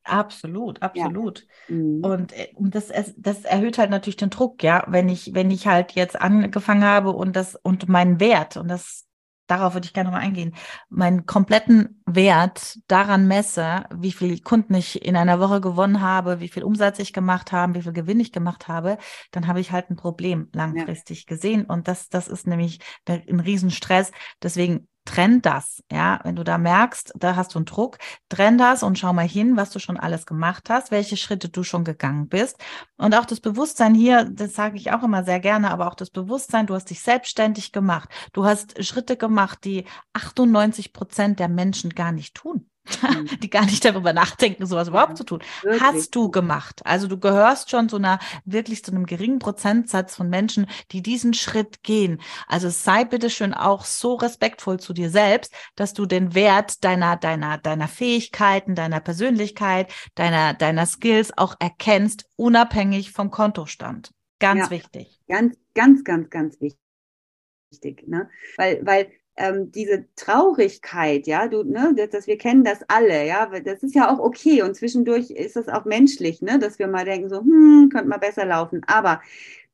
Absolut, 0.04 0.82
absolut. 0.82 1.47
Ja. 1.69 1.75
Mhm. 1.75 2.04
Und, 2.04 2.34
äh, 2.34 2.49
und 2.56 2.75
das, 2.75 2.91
das 3.15 3.45
erhöht 3.45 3.78
halt 3.78 3.89
natürlich 3.89 4.17
den 4.17 4.32
Druck, 4.32 4.62
ja, 4.63 4.84
wenn 4.89 5.08
ich, 5.08 5.34
wenn 5.34 5.49
ich 5.49 5.65
halt 5.65 5.93
jetzt 5.93 6.19
angefangen 6.19 6.84
habe 6.84 7.12
und 7.12 7.38
das 7.38 7.56
und 7.56 7.88
meinen 7.88 8.19
Wert, 8.19 8.58
und 8.58 8.67
das 8.67 9.06
darauf 9.48 9.74
würde 9.74 9.86
ich 9.86 9.94
gerne 9.94 10.10
noch 10.10 10.18
mal 10.18 10.24
eingehen, 10.24 10.56
meinen 10.90 11.26
kompletten 11.26 12.02
Wert 12.06 12.80
daran 12.88 13.28
messe, 13.28 13.86
wie 13.94 14.12
viel 14.12 14.40
Kunden 14.42 14.74
ich 14.76 15.04
in 15.06 15.16
einer 15.16 15.40
Woche 15.40 15.62
gewonnen 15.62 16.02
habe, 16.02 16.40
wie 16.40 16.48
viel 16.48 16.64
Umsatz 16.64 17.00
ich 17.00 17.14
gemacht 17.14 17.52
habe, 17.52 17.76
wie 17.76 17.82
viel 17.82 17.94
Gewinn 17.94 18.20
ich 18.20 18.32
gemacht 18.32 18.68
habe, 18.68 18.98
dann 19.32 19.48
habe 19.48 19.60
ich 19.60 19.72
halt 19.72 19.90
ein 19.90 19.96
Problem 19.96 20.50
langfristig 20.54 21.20
ja. 21.20 21.36
gesehen. 21.36 21.66
Und 21.66 21.88
das, 21.88 22.10
das 22.10 22.28
ist 22.28 22.48
nämlich 22.48 22.80
ein 23.08 23.40
Riesenstress. 23.40 24.12
Deswegen 24.42 24.88
trenn 25.06 25.41
das. 25.41 25.84
Ja, 25.91 26.20
wenn 26.24 26.36
du 26.36 26.44
da 26.44 26.58
merkst, 26.58 27.13
da 27.15 27.36
hast 27.36 27.54
du 27.54 27.60
einen 27.60 27.65
Druck, 27.65 27.98
trenn 28.30 28.58
das 28.58 28.84
und 28.84 29.00
schau 29.00 29.13
mal 29.13 29.28
hin, 29.28 29.56
was 29.56 29.70
du 29.70 29.80
schon 29.80 29.98
alles 29.98 30.26
gemacht 30.26 30.70
hast, 30.70 30.91
welche 30.91 31.18
Schritte 31.18 31.50
du 31.50 31.63
schon 31.63 31.84
gegangen 31.84 32.28
bist. 32.28 32.58
Und 32.98 33.15
auch 33.15 33.26
das 33.26 33.39
Bewusstsein 33.39 33.96
hier, 33.96 34.26
das 34.26 34.56
sage 34.56 34.78
ich 34.78 34.91
auch 34.91 35.04
immer 35.04 35.24
sehr 35.24 35.39
gerne, 35.39 35.72
aber 35.72 35.88
auch 35.88 35.96
das 35.96 36.10
Bewusstsein, 36.10 36.68
du 36.68 36.76
hast 36.76 36.89
dich 36.89 37.02
selbstständig 37.02 37.72
gemacht. 37.72 38.10
Du 38.34 38.46
hast 38.46 38.84
Schritte 38.84 39.15
gemacht, 39.18 39.60
die 39.63 39.86
98 40.13 40.91
Prozent 40.91 41.39
der 41.39 41.50
Menschen 41.50 41.91
gar 41.91 42.12
nicht 42.12 42.36
tun. 42.36 42.70
Mhm. 43.02 43.28
die 43.41 43.50
gar 43.50 43.65
nicht 43.65 43.84
darüber 43.84 44.13
nachdenken, 44.13 44.65
sowas 44.65 44.88
überhaupt 44.88 45.12
ja, 45.12 45.15
zu 45.15 45.24
tun. 45.24 45.43
Wirklich. 45.62 45.82
Hast 45.82 46.15
du 46.15 46.30
gemacht. 46.30 46.82
Also 46.86 47.08
du 47.08 47.17
gehörst 47.17 47.69
schon 47.69 47.89
zu 47.89 47.98
einer, 47.98 48.19
wirklich 48.45 48.84
zu 48.84 48.91
einem 48.91 49.06
geringen 49.06 49.39
Prozentsatz 49.39 50.15
von 50.15 50.30
Menschen, 50.30 50.67
die 50.91 51.02
diesen 51.02 51.34
Schritt 51.34 51.84
gehen. 51.84 52.21
Also 52.48 52.69
sei 52.69 53.06
bitte 53.06 53.30
schön 53.30 53.54
auch 53.54 53.86
so 53.86 54.15
respektvoll 54.15 54.80
zu 54.80 54.93
dir 54.93 55.10
selbst, 55.10 55.54
dass 55.76 55.93
du 55.93 56.06
den 56.06 56.34
Wert 56.36 56.84
deiner, 56.84 57.17
deiner, 57.17 57.58
deiner 57.58 57.88
Fähigkeiten, 57.88 58.76
deiner 58.76 59.00
Persönlichkeit, 59.00 59.91
deiner, 60.15 60.54
deiner 60.54 60.86
Skills 60.86 61.38
auch 61.38 61.56
erkennst, 61.60 62.26
unabhängig 62.36 63.12
vom 63.12 63.32
Kontostand. 63.32 64.12
Ganz 64.39 64.65
ja, 64.65 64.69
wichtig. 64.71 65.19
Ganz, 65.28 65.56
ganz, 65.74 66.04
ganz, 66.04 66.30
ganz 66.30 66.60
wichtig. 66.60 68.08
Ne? 68.08 68.30
Weil, 68.58 68.86
weil 68.86 69.12
ähm, 69.38 69.71
diese 69.71 70.06
Traurigkeit, 70.15 71.28
ja, 71.28 71.48
du, 71.48 71.63
ne, 71.63 71.93
das, 71.95 72.10
das, 72.10 72.28
wir 72.28 72.38
kennen 72.38 72.63
das 72.63 72.80
alle, 72.88 73.26
ja, 73.28 73.45
das 73.60 73.84
ist 73.84 73.95
ja 73.95 74.13
auch 74.13 74.19
okay 74.19 74.62
und 74.62 74.76
zwischendurch 74.76 75.30
ist 75.32 75.56
das 75.56 75.67
auch 75.67 75.86
menschlich, 75.86 76.41
ne, 76.41 76.60
dass 76.60 76.80
wir 76.80 76.88
mal 76.88 77.06
denken 77.06 77.30
so, 77.30 77.39
hm, 77.41 77.89
könnte 77.91 78.08
mal 78.10 78.17
besser 78.17 78.45
laufen, 78.45 78.82
aber 78.88 79.21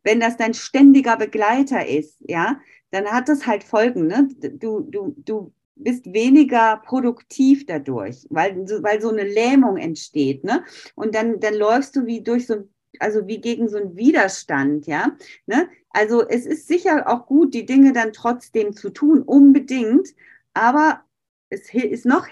wenn 0.03 0.19
das 0.19 0.37
dein 0.37 0.53
ständiger 0.53 1.15
Begleiter 1.17 1.85
ist, 1.85 2.17
ja, 2.27 2.59
dann 2.89 3.05
hat 3.05 3.29
das 3.29 3.45
halt 3.45 3.63
Folgen, 3.63 4.07
ne, 4.07 4.27
du, 4.39 4.81
du, 4.81 5.15
du 5.17 5.53
bist 5.75 6.11
weniger 6.11 6.81
produktiv 6.85 7.65
dadurch, 7.65 8.25
weil, 8.29 8.55
weil 8.81 9.01
so 9.01 9.09
eine 9.09 9.23
Lähmung 9.23 9.77
entsteht, 9.77 10.43
ne, 10.43 10.63
und 10.95 11.13
dann, 11.13 11.39
dann 11.39 11.53
läufst 11.53 11.95
du 11.95 12.05
wie 12.05 12.21
durch 12.21 12.47
so 12.47 12.67
also 12.99 13.27
wie 13.27 13.39
gegen 13.39 13.69
so 13.69 13.77
einen 13.77 13.95
Widerstand, 13.95 14.85
ja. 14.87 15.15
Ne? 15.45 15.69
Also 15.93 16.27
es 16.27 16.45
ist 16.45 16.67
sicher 16.67 17.07
auch 17.07 17.25
gut, 17.25 17.53
die 17.53 17.65
Dinge 17.65 17.93
dann 17.93 18.13
trotzdem 18.13 18.73
zu 18.73 18.89
tun, 18.89 19.21
unbedingt, 19.21 20.09
aber 20.53 21.03
es 21.49 21.73
ist 21.73 22.05
noch 22.05 22.27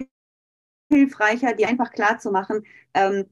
hilfreicher, 0.89 1.53
dir 1.53 1.67
einfach 1.67 1.91
klar 1.91 2.19
zu 2.19 2.31
machen, 2.31 2.65
ähm, 2.93 3.25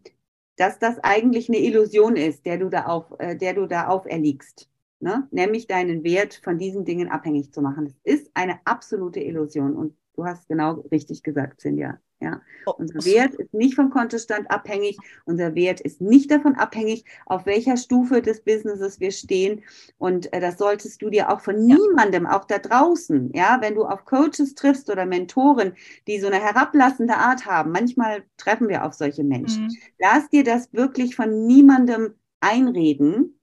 dass 0.57 0.79
das 0.79 0.99
eigentlich 0.99 1.49
eine 1.49 1.59
Illusion 1.59 2.15
ist, 2.15 2.45
der 2.45 2.57
du 2.57 2.69
da 2.69 2.85
auf, 2.85 3.13
äh, 3.19 3.35
der 3.35 3.53
du 3.53 3.67
da 3.67 3.87
auferliegst. 3.87 4.69
Ne? 4.99 5.27
Nämlich 5.31 5.67
deinen 5.67 6.03
Wert 6.03 6.41
von 6.43 6.57
diesen 6.57 6.83
Dingen 6.83 7.09
abhängig 7.09 7.53
zu 7.53 7.61
machen. 7.61 7.93
Es 8.03 8.21
ist 8.21 8.31
eine 8.33 8.59
absolute 8.65 9.19
Illusion 9.19 9.75
und 9.75 9.95
du 10.17 10.25
hast 10.25 10.47
genau 10.47 10.83
richtig 10.91 11.23
gesagt, 11.23 11.61
Cindy. 11.61 11.87
Ja, 12.19 12.41
oh, 12.65 12.73
unser 12.79 13.05
Wert 13.05 13.35
ist 13.35 13.53
nicht 13.53 13.75
vom 13.75 13.91
Kontostand 13.91 14.49
abhängig. 14.49 14.97
Unser 15.25 15.53
Wert 15.53 15.79
ist 15.81 16.01
nicht 16.01 16.31
davon 16.31 16.55
abhängig, 16.55 17.05
auf 17.27 17.45
welcher 17.45 17.77
Stufe 17.77 18.23
des 18.23 18.41
Businesses 18.41 18.99
wir 18.99 19.11
stehen. 19.11 19.61
Und 19.99 20.33
äh, 20.33 20.39
das 20.39 20.57
solltest 20.57 21.03
du 21.03 21.11
dir 21.11 21.29
auch 21.29 21.41
von 21.41 21.67
ja. 21.67 21.75
niemandem, 21.75 22.25
auch 22.25 22.45
da 22.45 22.57
draußen, 22.57 23.31
ja, 23.35 23.59
wenn 23.61 23.75
du 23.75 23.85
auf 23.85 24.05
Coaches 24.05 24.55
triffst 24.55 24.89
oder 24.89 25.05
Mentoren, 25.05 25.73
die 26.07 26.19
so 26.19 26.25
eine 26.25 26.41
herablassende 26.41 27.15
Art 27.15 27.45
haben. 27.45 27.71
Manchmal 27.71 28.23
treffen 28.37 28.67
wir 28.67 28.83
auf 28.83 28.95
solche 28.95 29.23
Menschen. 29.23 29.65
Mhm. 29.65 29.77
Lass 29.99 30.27
dir 30.29 30.43
das 30.43 30.73
wirklich 30.73 31.15
von 31.15 31.45
niemandem 31.45 32.15
einreden, 32.39 33.39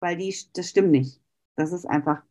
weil 0.00 0.16
die, 0.16 0.34
das 0.54 0.68
stimmt 0.68 0.90
nicht. 0.90 1.20
Das 1.54 1.70
ist 1.70 1.86
einfach 1.86 2.24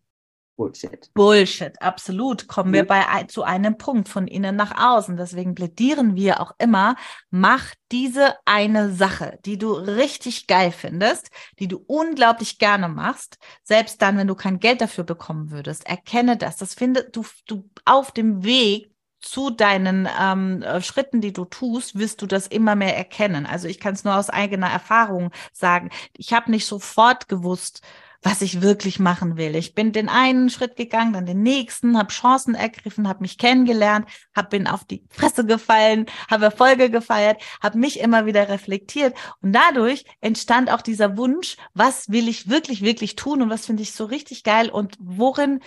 Bullshit. 0.62 1.10
Bullshit, 1.16 1.82
absolut. 1.82 2.48
Kommen 2.48 2.72
wir 2.72 2.86
bei 2.86 3.02
zu 3.24 3.42
einem 3.42 3.80
Punkt 3.80 4.08
von 4.08 4.28
innen 4.28 4.56
nach 4.56 4.78
außen. 4.78 5.18
Deswegen 5.18 5.56
plädieren 5.56 6.16
wir 6.16 6.40
auch 6.40 6.54
immer, 6.60 6.96
mach 7.32 7.74
diese 7.92 8.36
eine 8.46 8.92
Sache, 8.92 9.40
die 9.46 9.58
du 9.58 9.74
richtig 9.74 10.46
geil 10.46 10.72
findest, 10.72 11.32
die 11.58 11.68
du 11.68 11.84
unglaublich 11.88 12.60
gerne 12.60 12.90
machst, 12.90 13.40
selbst 13.64 14.04
dann, 14.04 14.18
wenn 14.18 14.28
du 14.28 14.36
kein 14.36 14.60
Geld 14.60 14.82
dafür 14.82 15.04
bekommen 15.04 15.50
würdest. 15.50 15.88
Erkenne 15.88 16.38
das. 16.38 16.58
Das 16.58 16.76
findet 16.76 17.16
du, 17.16 17.26
du 17.48 17.68
auf 17.86 18.12
dem 18.12 18.44
Weg 18.44 18.92
zu 19.20 19.50
deinen 19.50 20.08
ähm, 20.20 20.62
äh, 20.62 20.82
Schritten, 20.82 21.22
die 21.22 21.34
du 21.34 21.46
tust, 21.46 21.98
wirst 21.98 22.22
du 22.22 22.28
das 22.28 22.46
immer 22.48 22.76
mehr 22.76 22.96
erkennen. 22.96 23.48
Also 23.48 23.68
ich 23.68 23.80
kann 23.80 23.94
es 23.94 24.04
nur 24.04 24.16
aus 24.16 24.30
eigener 24.30 24.70
Erfahrung 24.70 25.32
sagen. 25.54 25.90
Ich 26.18 26.34
habe 26.34 26.52
nicht 26.52 26.66
sofort 26.68 27.28
gewusst, 27.30 27.82
was 28.22 28.42
ich 28.42 28.62
wirklich 28.62 29.00
machen 29.00 29.36
will. 29.38 29.56
Ich 29.56 29.74
bin 29.74 29.92
den 29.92 30.08
einen 30.08 30.50
Schritt 30.50 30.76
gegangen, 30.76 31.14
dann 31.14 31.26
den 31.26 31.42
nächsten, 31.42 31.98
habe 31.98 32.12
Chancen 32.12 32.54
ergriffen, 32.54 33.08
habe 33.08 33.22
mich 33.22 33.38
kennengelernt, 33.38 34.08
hab, 34.36 34.52
bin 34.52 34.68
auf 34.68 34.84
die 34.84 35.04
Fresse 35.10 35.46
gefallen, 35.46 36.06
habe 36.30 36.46
Erfolge 36.46 36.90
gefeiert, 36.90 37.42
habe 37.62 37.80
mich 37.80 38.00
immer 38.00 38.26
wieder 38.26 38.50
reflektiert 38.50 39.16
und 39.42 39.54
dadurch 39.54 40.06
entstand 40.20 40.72
auch 40.72 40.82
dieser 40.82 41.18
Wunsch, 41.18 41.58
was 41.74 42.10
will 42.10 42.28
ich 42.28 42.50
wirklich, 42.50 42.82
wirklich 42.82 43.16
tun 43.16 43.42
und 43.42 43.50
was 43.50 43.66
finde 43.66 43.84
ich 43.84 43.94
so 43.94 44.06
richtig 44.06 44.44
geil 44.44 44.70
und 44.70 44.98
worin, 45.00 45.62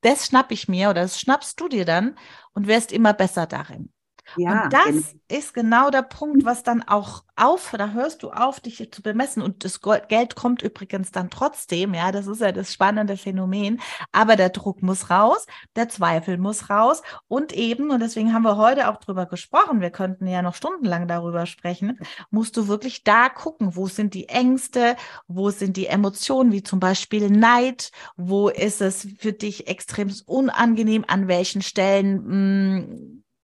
das 0.00 0.26
schnapp 0.26 0.52
ich 0.52 0.68
mir 0.68 0.90
oder 0.90 1.02
das 1.02 1.20
schnappst 1.20 1.60
du 1.60 1.68
dir 1.68 1.84
dann 1.84 2.16
und 2.54 2.68
wirst 2.68 2.92
immer 2.92 3.12
besser 3.12 3.46
darin. 3.46 3.90
Ja, 4.36 4.64
und 4.64 4.72
das 4.72 4.86
genau. 4.86 5.02
ist 5.28 5.54
genau 5.54 5.90
der 5.90 6.02
Punkt, 6.02 6.44
was 6.44 6.62
dann 6.62 6.82
auch 6.82 7.24
auf, 7.36 7.74
da 7.76 7.90
hörst 7.90 8.22
du 8.22 8.30
auf, 8.30 8.60
dich 8.60 8.90
zu 8.90 9.02
bemessen. 9.02 9.42
Und 9.42 9.64
das 9.64 9.80
Geld 10.08 10.34
kommt 10.34 10.62
übrigens 10.62 11.12
dann 11.12 11.30
trotzdem, 11.30 11.94
ja, 11.94 12.12
das 12.12 12.26
ist 12.26 12.40
ja 12.40 12.52
das 12.52 12.72
spannende 12.72 13.16
Phänomen. 13.16 13.80
Aber 14.12 14.36
der 14.36 14.50
Druck 14.50 14.82
muss 14.82 15.10
raus, 15.10 15.46
der 15.76 15.88
Zweifel 15.88 16.38
muss 16.38 16.68
raus. 16.70 17.02
Und 17.28 17.52
eben, 17.52 17.90
und 17.90 18.00
deswegen 18.00 18.34
haben 18.34 18.42
wir 18.42 18.56
heute 18.56 18.88
auch 18.88 18.98
drüber 18.98 19.26
gesprochen, 19.26 19.80
wir 19.80 19.90
könnten 19.90 20.26
ja 20.26 20.42
noch 20.42 20.54
stundenlang 20.54 21.08
darüber 21.08 21.46
sprechen, 21.46 21.98
musst 22.30 22.56
du 22.56 22.68
wirklich 22.68 23.04
da 23.04 23.28
gucken, 23.28 23.76
wo 23.76 23.86
sind 23.86 24.14
die 24.14 24.28
Ängste, 24.28 24.96
wo 25.26 25.50
sind 25.50 25.76
die 25.76 25.86
Emotionen, 25.86 26.52
wie 26.52 26.62
zum 26.62 26.80
Beispiel 26.80 27.30
Neid, 27.30 27.90
wo 28.16 28.48
ist 28.48 28.80
es 28.80 29.06
für 29.18 29.32
dich 29.32 29.68
extrem 29.68 30.12
unangenehm, 30.26 31.04
an 31.06 31.28
welchen 31.28 31.62
Stellen, 31.62 32.24
mh, 32.26 32.86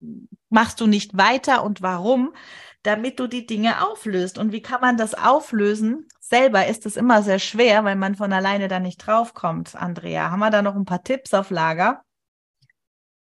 hm, 0.01 0.29
machst 0.55 0.81
du 0.81 0.87
nicht 0.87 1.17
weiter 1.17 1.65
und 1.65 1.83
warum, 1.83 2.33
damit 2.85 3.19
du 3.19 3.27
die 3.27 3.45
Dinge 3.45 3.87
auflöst. 3.87 4.39
Und 4.39 4.53
wie 4.53 4.63
kann 4.63 4.81
man 4.81 4.97
das 4.97 5.15
auflösen? 5.15 6.07
Selber 6.21 6.67
ist 6.67 6.87
es 6.87 6.97
immer 6.97 7.23
sehr 7.23 7.39
schwer, 7.39 7.85
weil 7.85 7.97
man 7.97 8.15
von 8.15 8.33
alleine 8.33 8.69
da 8.69 8.79
nicht 8.79 8.99
draufkommt. 8.99 9.75
Andrea, 9.75 10.31
haben 10.31 10.41
wir 10.41 10.51
da 10.51 10.63
noch 10.63 10.77
ein 10.77 10.85
paar 10.85 11.03
Tipps 11.03 11.35
auf 11.35 11.51
Lager? 11.51 12.03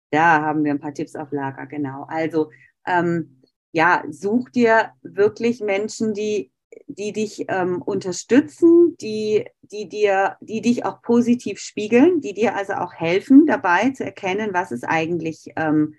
Da 0.10 0.42
haben 0.42 0.63
wir 0.63 0.72
ein 0.72 0.80
paar 0.80 0.94
Tipps 0.94 1.16
auf 1.16 1.32
Lager, 1.32 1.66
genau. 1.66 2.06
Also 2.08 2.50
ähm, 2.86 3.42
ja, 3.72 4.04
such 4.10 4.50
dir 4.50 4.94
wirklich 5.02 5.60
Menschen, 5.60 6.13
die 6.13 6.52
die 6.86 7.12
dich 7.12 7.46
ähm, 7.48 7.82
unterstützen, 7.82 8.96
die, 9.02 9.46
die 9.62 9.90
dir, 9.90 10.38
die 10.42 10.62
dich 10.62 10.86
auch 10.86 11.02
positiv 11.02 11.60
spiegeln, 11.60 12.22
die 12.22 12.34
dir 12.34 12.56
also 12.56 12.74
auch 12.74 12.94
helfen 12.94 13.46
dabei 13.48 13.90
zu 13.92 14.04
erkennen, 14.04 14.54
was 14.54 14.72
ist 14.72 14.84
eigentlich 14.84 15.52
ähm, 15.56 15.96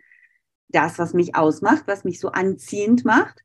das, 0.69 0.99
was 0.99 1.15
mich 1.15 1.35
ausmacht, 1.35 1.85
was 1.87 2.05
mich 2.05 2.21
so 2.21 2.29
anziehend 2.29 3.05
macht. 3.05 3.45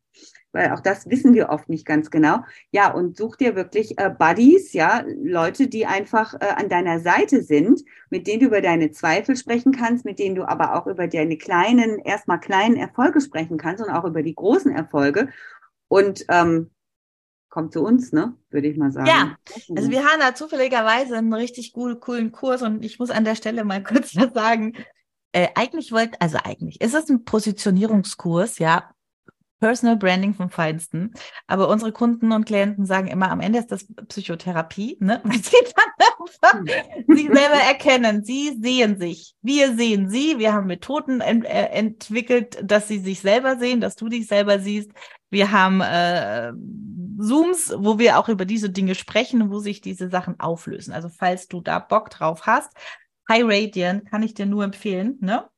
Weil 0.51 0.71
auch 0.71 0.81
das 0.81 1.09
wissen 1.09 1.33
wir 1.33 1.49
oft 1.49 1.67
nicht 1.67 1.83
ganz 1.83 2.11
genau. 2.11 2.43
Ja, 2.69 2.93
und 2.93 3.17
such 3.17 3.37
dir 3.37 3.55
wirklich 3.55 3.97
äh, 3.97 4.11
Buddies, 4.11 4.71
ja, 4.73 5.03
Leute, 5.23 5.67
die 5.67 5.87
einfach 5.87 6.35
äh, 6.35 6.45
an 6.55 6.69
deiner 6.69 6.99
Seite 6.99 7.41
sind, 7.41 7.81
mit 8.11 8.27
denen 8.27 8.41
du 8.41 8.45
über 8.45 8.61
deine 8.61 8.91
Zweifel 8.91 9.35
sprechen 9.35 9.71
kannst, 9.71 10.05
mit 10.05 10.19
denen 10.19 10.35
du 10.35 10.47
aber 10.47 10.75
auch 10.75 10.85
über 10.85 11.07
deine 11.07 11.37
kleinen, 11.37 11.97
erstmal 11.97 12.39
kleinen 12.39 12.75
Erfolge 12.75 13.19
sprechen 13.19 13.57
kannst 13.57 13.83
und 13.83 13.89
auch 13.89 14.05
über 14.05 14.21
die 14.21 14.35
großen 14.35 14.71
Erfolge. 14.71 15.29
Und 15.87 16.23
ähm, 16.29 16.69
kommt 17.49 17.73
zu 17.73 17.83
uns, 17.83 18.11
ne? 18.11 18.35
Würde 18.51 18.67
ich 18.67 18.77
mal 18.77 18.91
sagen. 18.91 19.07
Ja, 19.07 19.35
also 19.75 19.89
wir 19.89 20.05
haben 20.05 20.19
da 20.19 20.35
zufälligerweise 20.35 21.17
einen 21.17 21.33
richtig 21.33 21.73
cool, 21.75 21.99
coolen 21.99 22.31
Kurs 22.31 22.61
und 22.61 22.85
ich 22.85 22.99
muss 22.99 23.09
an 23.09 23.25
der 23.25 23.35
Stelle 23.35 23.63
mal 23.63 23.81
kurz 23.83 24.15
was 24.15 24.33
sagen 24.33 24.73
äh, 25.33 25.49
eigentlich 25.55 25.91
wollt, 25.91 26.19
also 26.21 26.37
eigentlich 26.43 26.79
ist 26.81 26.93
es 26.93 27.09
ein 27.09 27.25
Positionierungskurs, 27.25 28.59
ja, 28.59 28.93
Personal 29.63 29.95
Branding 29.95 30.33
vom 30.33 30.49
Feinsten. 30.49 31.13
Aber 31.47 31.69
unsere 31.69 31.93
Kunden 31.93 32.33
und 32.33 32.43
Klienten 32.43 32.85
sagen 32.85 33.07
immer, 33.07 33.31
am 33.31 33.39
Ende 33.39 33.59
ist 33.59 33.71
das 33.71 33.87
Psychotherapie, 34.09 34.97
ne? 34.99 35.21
Weil 35.23 35.41
sie 35.41 35.55
dann 35.73 36.61
einfach 36.61 36.73
sie 37.07 37.27
selber 37.27 37.63
erkennen. 37.65 38.25
Sie 38.25 38.57
sehen 38.61 38.99
sich. 38.99 39.35
Wir 39.41 39.73
sehen 39.73 40.09
sie. 40.09 40.37
Wir 40.37 40.51
haben 40.51 40.67
Methoden 40.67 41.21
ent 41.21 41.45
äh, 41.45 41.67
entwickelt, 41.67 42.59
dass 42.61 42.89
sie 42.89 42.99
sich 42.99 43.21
selber 43.21 43.55
sehen, 43.55 43.79
dass 43.79 43.95
du 43.95 44.09
dich 44.09 44.27
selber 44.27 44.59
siehst. 44.59 44.91
Wir 45.29 45.53
haben 45.53 45.79
äh, 45.79 46.51
Zooms, 47.21 47.73
wo 47.77 47.97
wir 47.97 48.19
auch 48.19 48.27
über 48.27 48.43
diese 48.43 48.69
Dinge 48.69 48.95
sprechen, 48.95 49.49
wo 49.49 49.59
sich 49.59 49.79
diese 49.79 50.09
Sachen 50.09 50.41
auflösen. 50.41 50.93
Also 50.93 51.07
falls 51.07 51.47
du 51.47 51.61
da 51.61 51.79
Bock 51.79 52.09
drauf 52.09 52.45
hast, 52.45 52.73
High 53.29 53.43
Radiant 53.43 54.09
kann 54.09 54.23
ich 54.23 54.33
dir 54.33 54.45
nur 54.45 54.63
empfehlen, 54.63 55.17
ne? 55.21 55.49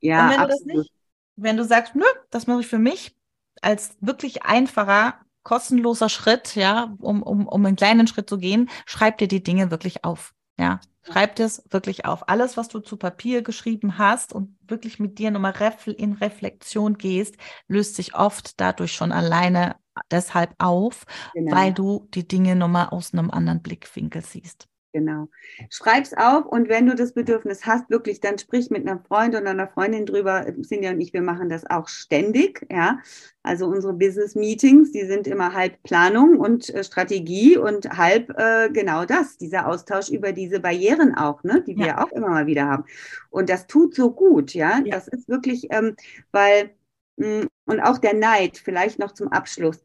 Ja, 0.00 0.24
Und 0.24 0.30
wenn 0.30 0.40
absolut. 0.40 0.60
du 0.62 0.74
das 0.74 0.84
nicht, 0.84 0.92
wenn 1.36 1.56
du 1.56 1.64
sagst, 1.64 1.94
nö, 1.94 2.04
das 2.30 2.46
mache 2.46 2.60
ich 2.60 2.66
für 2.66 2.78
mich 2.78 3.16
als 3.62 3.96
wirklich 4.00 4.44
einfacher, 4.44 5.20
kostenloser 5.42 6.08
Schritt, 6.08 6.54
ja, 6.54 6.94
um, 7.00 7.22
um, 7.22 7.46
um 7.46 7.66
einen 7.66 7.76
kleinen 7.76 8.06
Schritt 8.06 8.28
zu 8.28 8.38
gehen, 8.38 8.70
schreib 8.86 9.18
dir 9.18 9.28
die 9.28 9.42
Dinge 9.42 9.70
wirklich 9.70 10.04
auf, 10.04 10.34
ja. 10.58 10.80
Schreib 11.02 11.36
das 11.36 11.64
wirklich 11.70 12.04
auf. 12.04 12.28
Alles, 12.28 12.58
was 12.58 12.68
du 12.68 12.78
zu 12.78 12.98
Papier 12.98 13.40
geschrieben 13.42 13.96
hast 13.96 14.34
und 14.34 14.54
wirklich 14.68 14.98
mit 14.98 15.18
dir 15.18 15.30
nochmal 15.30 15.54
in 15.86 16.12
Reflexion 16.12 16.98
gehst, 16.98 17.36
löst 17.68 17.96
sich 17.96 18.14
oft 18.14 18.60
dadurch 18.60 18.92
schon 18.92 19.10
alleine 19.10 19.76
deshalb 20.10 20.54
auf, 20.58 21.06
genau. 21.32 21.56
weil 21.56 21.72
du 21.72 22.06
die 22.14 22.28
Dinge 22.28 22.54
nochmal 22.54 22.90
aus 22.90 23.14
einem 23.14 23.30
anderen 23.30 23.62
Blickwinkel 23.62 24.22
siehst. 24.22 24.68
Genau. 24.92 25.28
Schreib's 25.68 26.14
auf 26.14 26.46
und 26.46 26.68
wenn 26.68 26.86
du 26.86 26.96
das 26.96 27.12
Bedürfnis 27.12 27.64
hast, 27.64 27.88
wirklich, 27.90 28.20
dann 28.20 28.38
sprich 28.38 28.70
mit 28.70 28.88
einer 28.88 28.98
Freundin 28.98 29.42
oder 29.42 29.50
einer 29.50 29.68
Freundin 29.68 30.04
drüber. 30.04 30.44
Sinja 30.62 30.90
und 30.90 31.00
ich, 31.00 31.12
wir 31.12 31.22
machen 31.22 31.48
das 31.48 31.64
auch 31.70 31.86
ständig, 31.86 32.66
ja. 32.70 32.98
Also 33.44 33.66
unsere 33.66 33.92
Business 33.92 34.34
Meetings, 34.34 34.90
die 34.90 35.04
sind 35.04 35.28
immer 35.28 35.54
halb 35.54 35.80
Planung 35.84 36.38
und 36.40 36.74
äh, 36.74 36.82
Strategie 36.82 37.56
und 37.56 37.88
halb 37.96 38.30
äh, 38.36 38.68
genau 38.70 39.04
das, 39.04 39.38
dieser 39.38 39.68
Austausch 39.68 40.10
über 40.10 40.32
diese 40.32 40.58
Barrieren 40.58 41.14
auch, 41.14 41.44
ne, 41.44 41.62
die 41.64 41.76
wir 41.76 41.86
ja. 41.86 42.04
auch 42.04 42.10
immer 42.10 42.28
mal 42.28 42.46
wieder 42.46 42.66
haben. 42.66 42.84
Und 43.30 43.48
das 43.48 43.68
tut 43.68 43.94
so 43.94 44.10
gut, 44.10 44.54
ja. 44.54 44.78
ja. 44.84 44.94
Das 44.96 45.06
ist 45.06 45.28
wirklich, 45.28 45.68
ähm, 45.70 45.94
weil 46.32 46.70
mm, 47.16 47.46
und 47.66 47.80
auch 47.80 47.98
der 47.98 48.14
Neid, 48.14 48.58
vielleicht 48.58 48.98
noch 48.98 49.12
zum 49.12 49.28
Abschluss 49.28 49.84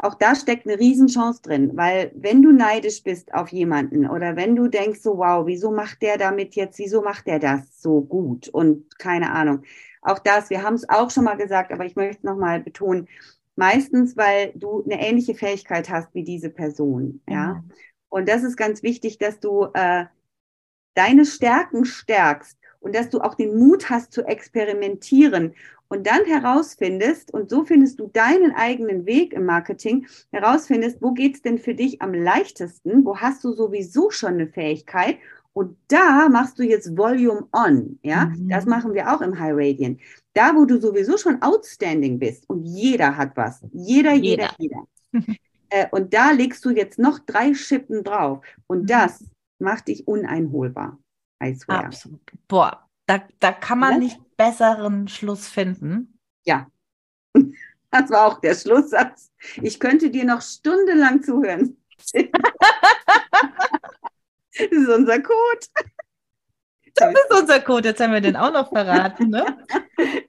auch 0.00 0.14
da 0.14 0.36
steckt 0.36 0.66
eine 0.66 0.78
Riesenchance 0.78 1.42
drin, 1.42 1.72
weil 1.76 2.12
wenn 2.14 2.40
du 2.40 2.52
neidisch 2.52 3.02
bist 3.02 3.34
auf 3.34 3.48
jemanden 3.48 4.08
oder 4.08 4.36
wenn 4.36 4.54
du 4.54 4.68
denkst 4.68 5.00
so, 5.00 5.18
wow, 5.18 5.44
wieso 5.44 5.72
macht 5.72 6.02
der 6.02 6.16
damit 6.16 6.54
jetzt, 6.54 6.78
wieso 6.78 7.02
macht 7.02 7.26
der 7.26 7.40
das 7.40 7.82
so 7.82 8.00
gut 8.00 8.48
und 8.48 8.96
keine 8.98 9.32
Ahnung. 9.32 9.62
Auch 10.00 10.20
das, 10.20 10.50
wir 10.50 10.62
haben 10.62 10.74
es 10.74 10.88
auch 10.88 11.10
schon 11.10 11.24
mal 11.24 11.36
gesagt, 11.36 11.72
aber 11.72 11.84
ich 11.84 11.96
möchte 11.96 12.18
es 12.18 12.22
nochmal 12.22 12.60
betonen, 12.60 13.08
meistens, 13.56 14.16
weil 14.16 14.52
du 14.54 14.84
eine 14.84 15.04
ähnliche 15.04 15.34
Fähigkeit 15.34 15.90
hast 15.90 16.14
wie 16.14 16.22
diese 16.22 16.50
Person, 16.50 17.20
ja. 17.28 17.54
Mhm. 17.54 17.70
Und 18.08 18.28
das 18.28 18.42
ist 18.42 18.56
ganz 18.56 18.82
wichtig, 18.82 19.18
dass 19.18 19.40
du 19.40 19.66
äh, 19.74 20.06
deine 20.94 21.26
Stärken 21.26 21.84
stärkst 21.84 22.56
und 22.80 22.94
dass 22.94 23.10
du 23.10 23.20
auch 23.20 23.34
den 23.34 23.58
Mut 23.58 23.90
hast 23.90 24.12
zu 24.12 24.24
experimentieren 24.24 25.54
und 25.88 26.06
dann 26.06 26.24
herausfindest, 26.24 27.32
und 27.32 27.48
so 27.50 27.64
findest 27.64 27.98
du 27.98 28.08
deinen 28.08 28.52
eigenen 28.54 29.06
Weg 29.06 29.32
im 29.32 29.46
Marketing, 29.46 30.06
herausfindest, 30.30 31.00
wo 31.00 31.12
geht's 31.12 31.42
denn 31.42 31.58
für 31.58 31.74
dich 31.74 32.02
am 32.02 32.12
leichtesten, 32.12 33.04
wo 33.04 33.16
hast 33.16 33.42
du 33.44 33.52
sowieso 33.52 34.10
schon 34.10 34.34
eine 34.34 34.48
Fähigkeit 34.48 35.18
und 35.58 35.76
da 35.88 36.28
machst 36.28 36.58
du 36.58 36.62
jetzt 36.62 36.96
Volume 36.96 37.48
on, 37.52 37.98
ja, 38.02 38.26
mhm. 38.26 38.48
das 38.48 38.66
machen 38.66 38.94
wir 38.94 39.12
auch 39.12 39.20
im 39.20 39.38
High 39.38 39.54
Radiant. 39.54 40.00
Da, 40.34 40.54
wo 40.54 40.66
du 40.66 40.78
sowieso 40.78 41.16
schon 41.16 41.42
outstanding 41.42 42.18
bist 42.18 42.48
und 42.48 42.64
jeder 42.64 43.16
hat 43.16 43.36
was, 43.36 43.64
jeder, 43.72 44.12
jeder, 44.12 44.50
jeder. 44.58 44.84
jeder. 45.12 45.34
äh, 45.70 45.86
und 45.90 46.14
da 46.14 46.30
legst 46.30 46.64
du 46.64 46.70
jetzt 46.70 46.98
noch 46.98 47.18
drei 47.18 47.54
Schippen 47.54 48.04
drauf 48.04 48.44
und 48.66 48.82
mhm. 48.82 48.86
das 48.86 49.24
macht 49.58 49.88
dich 49.88 50.06
uneinholbar. 50.06 50.98
I 51.42 51.54
swear. 51.54 51.86
Absolut. 51.86 52.20
Boah, 52.46 52.86
da, 53.06 53.22
da 53.40 53.52
kann 53.52 53.78
man 53.78 53.94
ja? 53.94 53.98
nicht 53.98 54.20
besseren 54.38 55.08
Schluss 55.08 55.48
finden. 55.48 56.18
Ja, 56.46 56.66
das 57.90 58.10
war 58.10 58.26
auch 58.26 58.40
der 58.40 58.54
Schlusssatz. 58.54 59.30
Ich 59.62 59.78
könnte 59.78 60.08
dir 60.10 60.24
noch 60.24 60.40
stundenlang 60.40 61.22
zuhören. 61.22 61.76
das 62.12 62.24
ist 64.70 64.88
unser 64.88 65.20
Code. 65.20 65.66
Das 66.94 67.12
ist 67.12 67.40
unser 67.40 67.60
Code. 67.60 67.88
Jetzt 67.90 68.00
haben 68.00 68.12
wir 68.12 68.20
den 68.20 68.36
auch 68.36 68.52
noch 68.52 68.70
verraten. 68.70 69.28
Ne? 69.28 69.66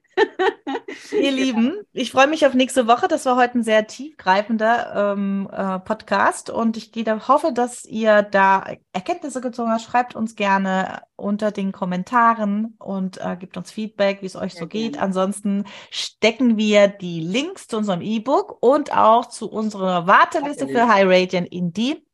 Ihr 1.12 1.32
Lieben, 1.32 1.82
ich 1.92 2.12
freue 2.12 2.28
mich 2.28 2.46
auf 2.46 2.54
nächste 2.54 2.88
Woche. 2.88 3.08
Das 3.08 3.26
war 3.26 3.36
heute 3.36 3.60
ein 3.60 3.64
sehr 3.64 3.88
tiefgreifender 3.88 5.14
ähm, 5.14 5.50
äh, 5.52 5.80
Podcast 5.80 6.50
und 6.50 6.78
ich 6.78 6.92
gehe, 6.92 7.28
hoffe, 7.28 7.52
dass 7.54 7.86
ihr 7.86 8.22
da 8.22 8.66
Erkenntnisse 8.94 9.42
gezogen 9.42 9.72
habt. 9.72 9.82
Schreibt 9.82 10.16
uns 10.16 10.36
gerne 10.36 11.02
unter 11.16 11.52
den 11.52 11.72
Kommentaren 11.72 12.76
und 12.80 13.18
äh, 13.20 13.38
gibt 13.38 13.58
uns 13.58 13.72
Feedback, 13.72 14.22
wie 14.22 14.28
es 14.28 14.36
euch 14.36 14.54
so 14.54 14.68
geht. 14.68 15.00
Ansonsten 15.00 15.66
stecken 15.90 16.58
wir 16.58 16.88
die 16.88 17.22
Links 17.22 17.68
zu 17.68 17.78
unserem 17.78 18.02
E-Book 18.02 18.58
und 18.62 18.96
auch 18.96 19.28
zu 19.28 19.50
unserer 19.50 20.08
Warteliste 20.08 20.68
für 20.68 20.88
High 20.88 21.06
Radiant 21.06 21.48
in 21.52 21.74
die 21.74 22.06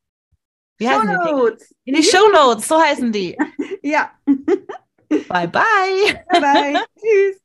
wie 0.78 0.88
Show 0.88 1.04
Notes. 1.04 1.70
Die? 1.70 1.92
In 1.92 1.96
die 1.96 2.04
Show 2.04 2.30
Notes, 2.34 2.68
so 2.68 2.82
heißen 2.82 3.12
die. 3.12 3.38
ja. 3.82 4.12
Bye 5.10 5.48
bye. 5.48 6.24
Bye 6.30 6.42
bye. 6.42 6.74
Tschüss. 7.00 7.45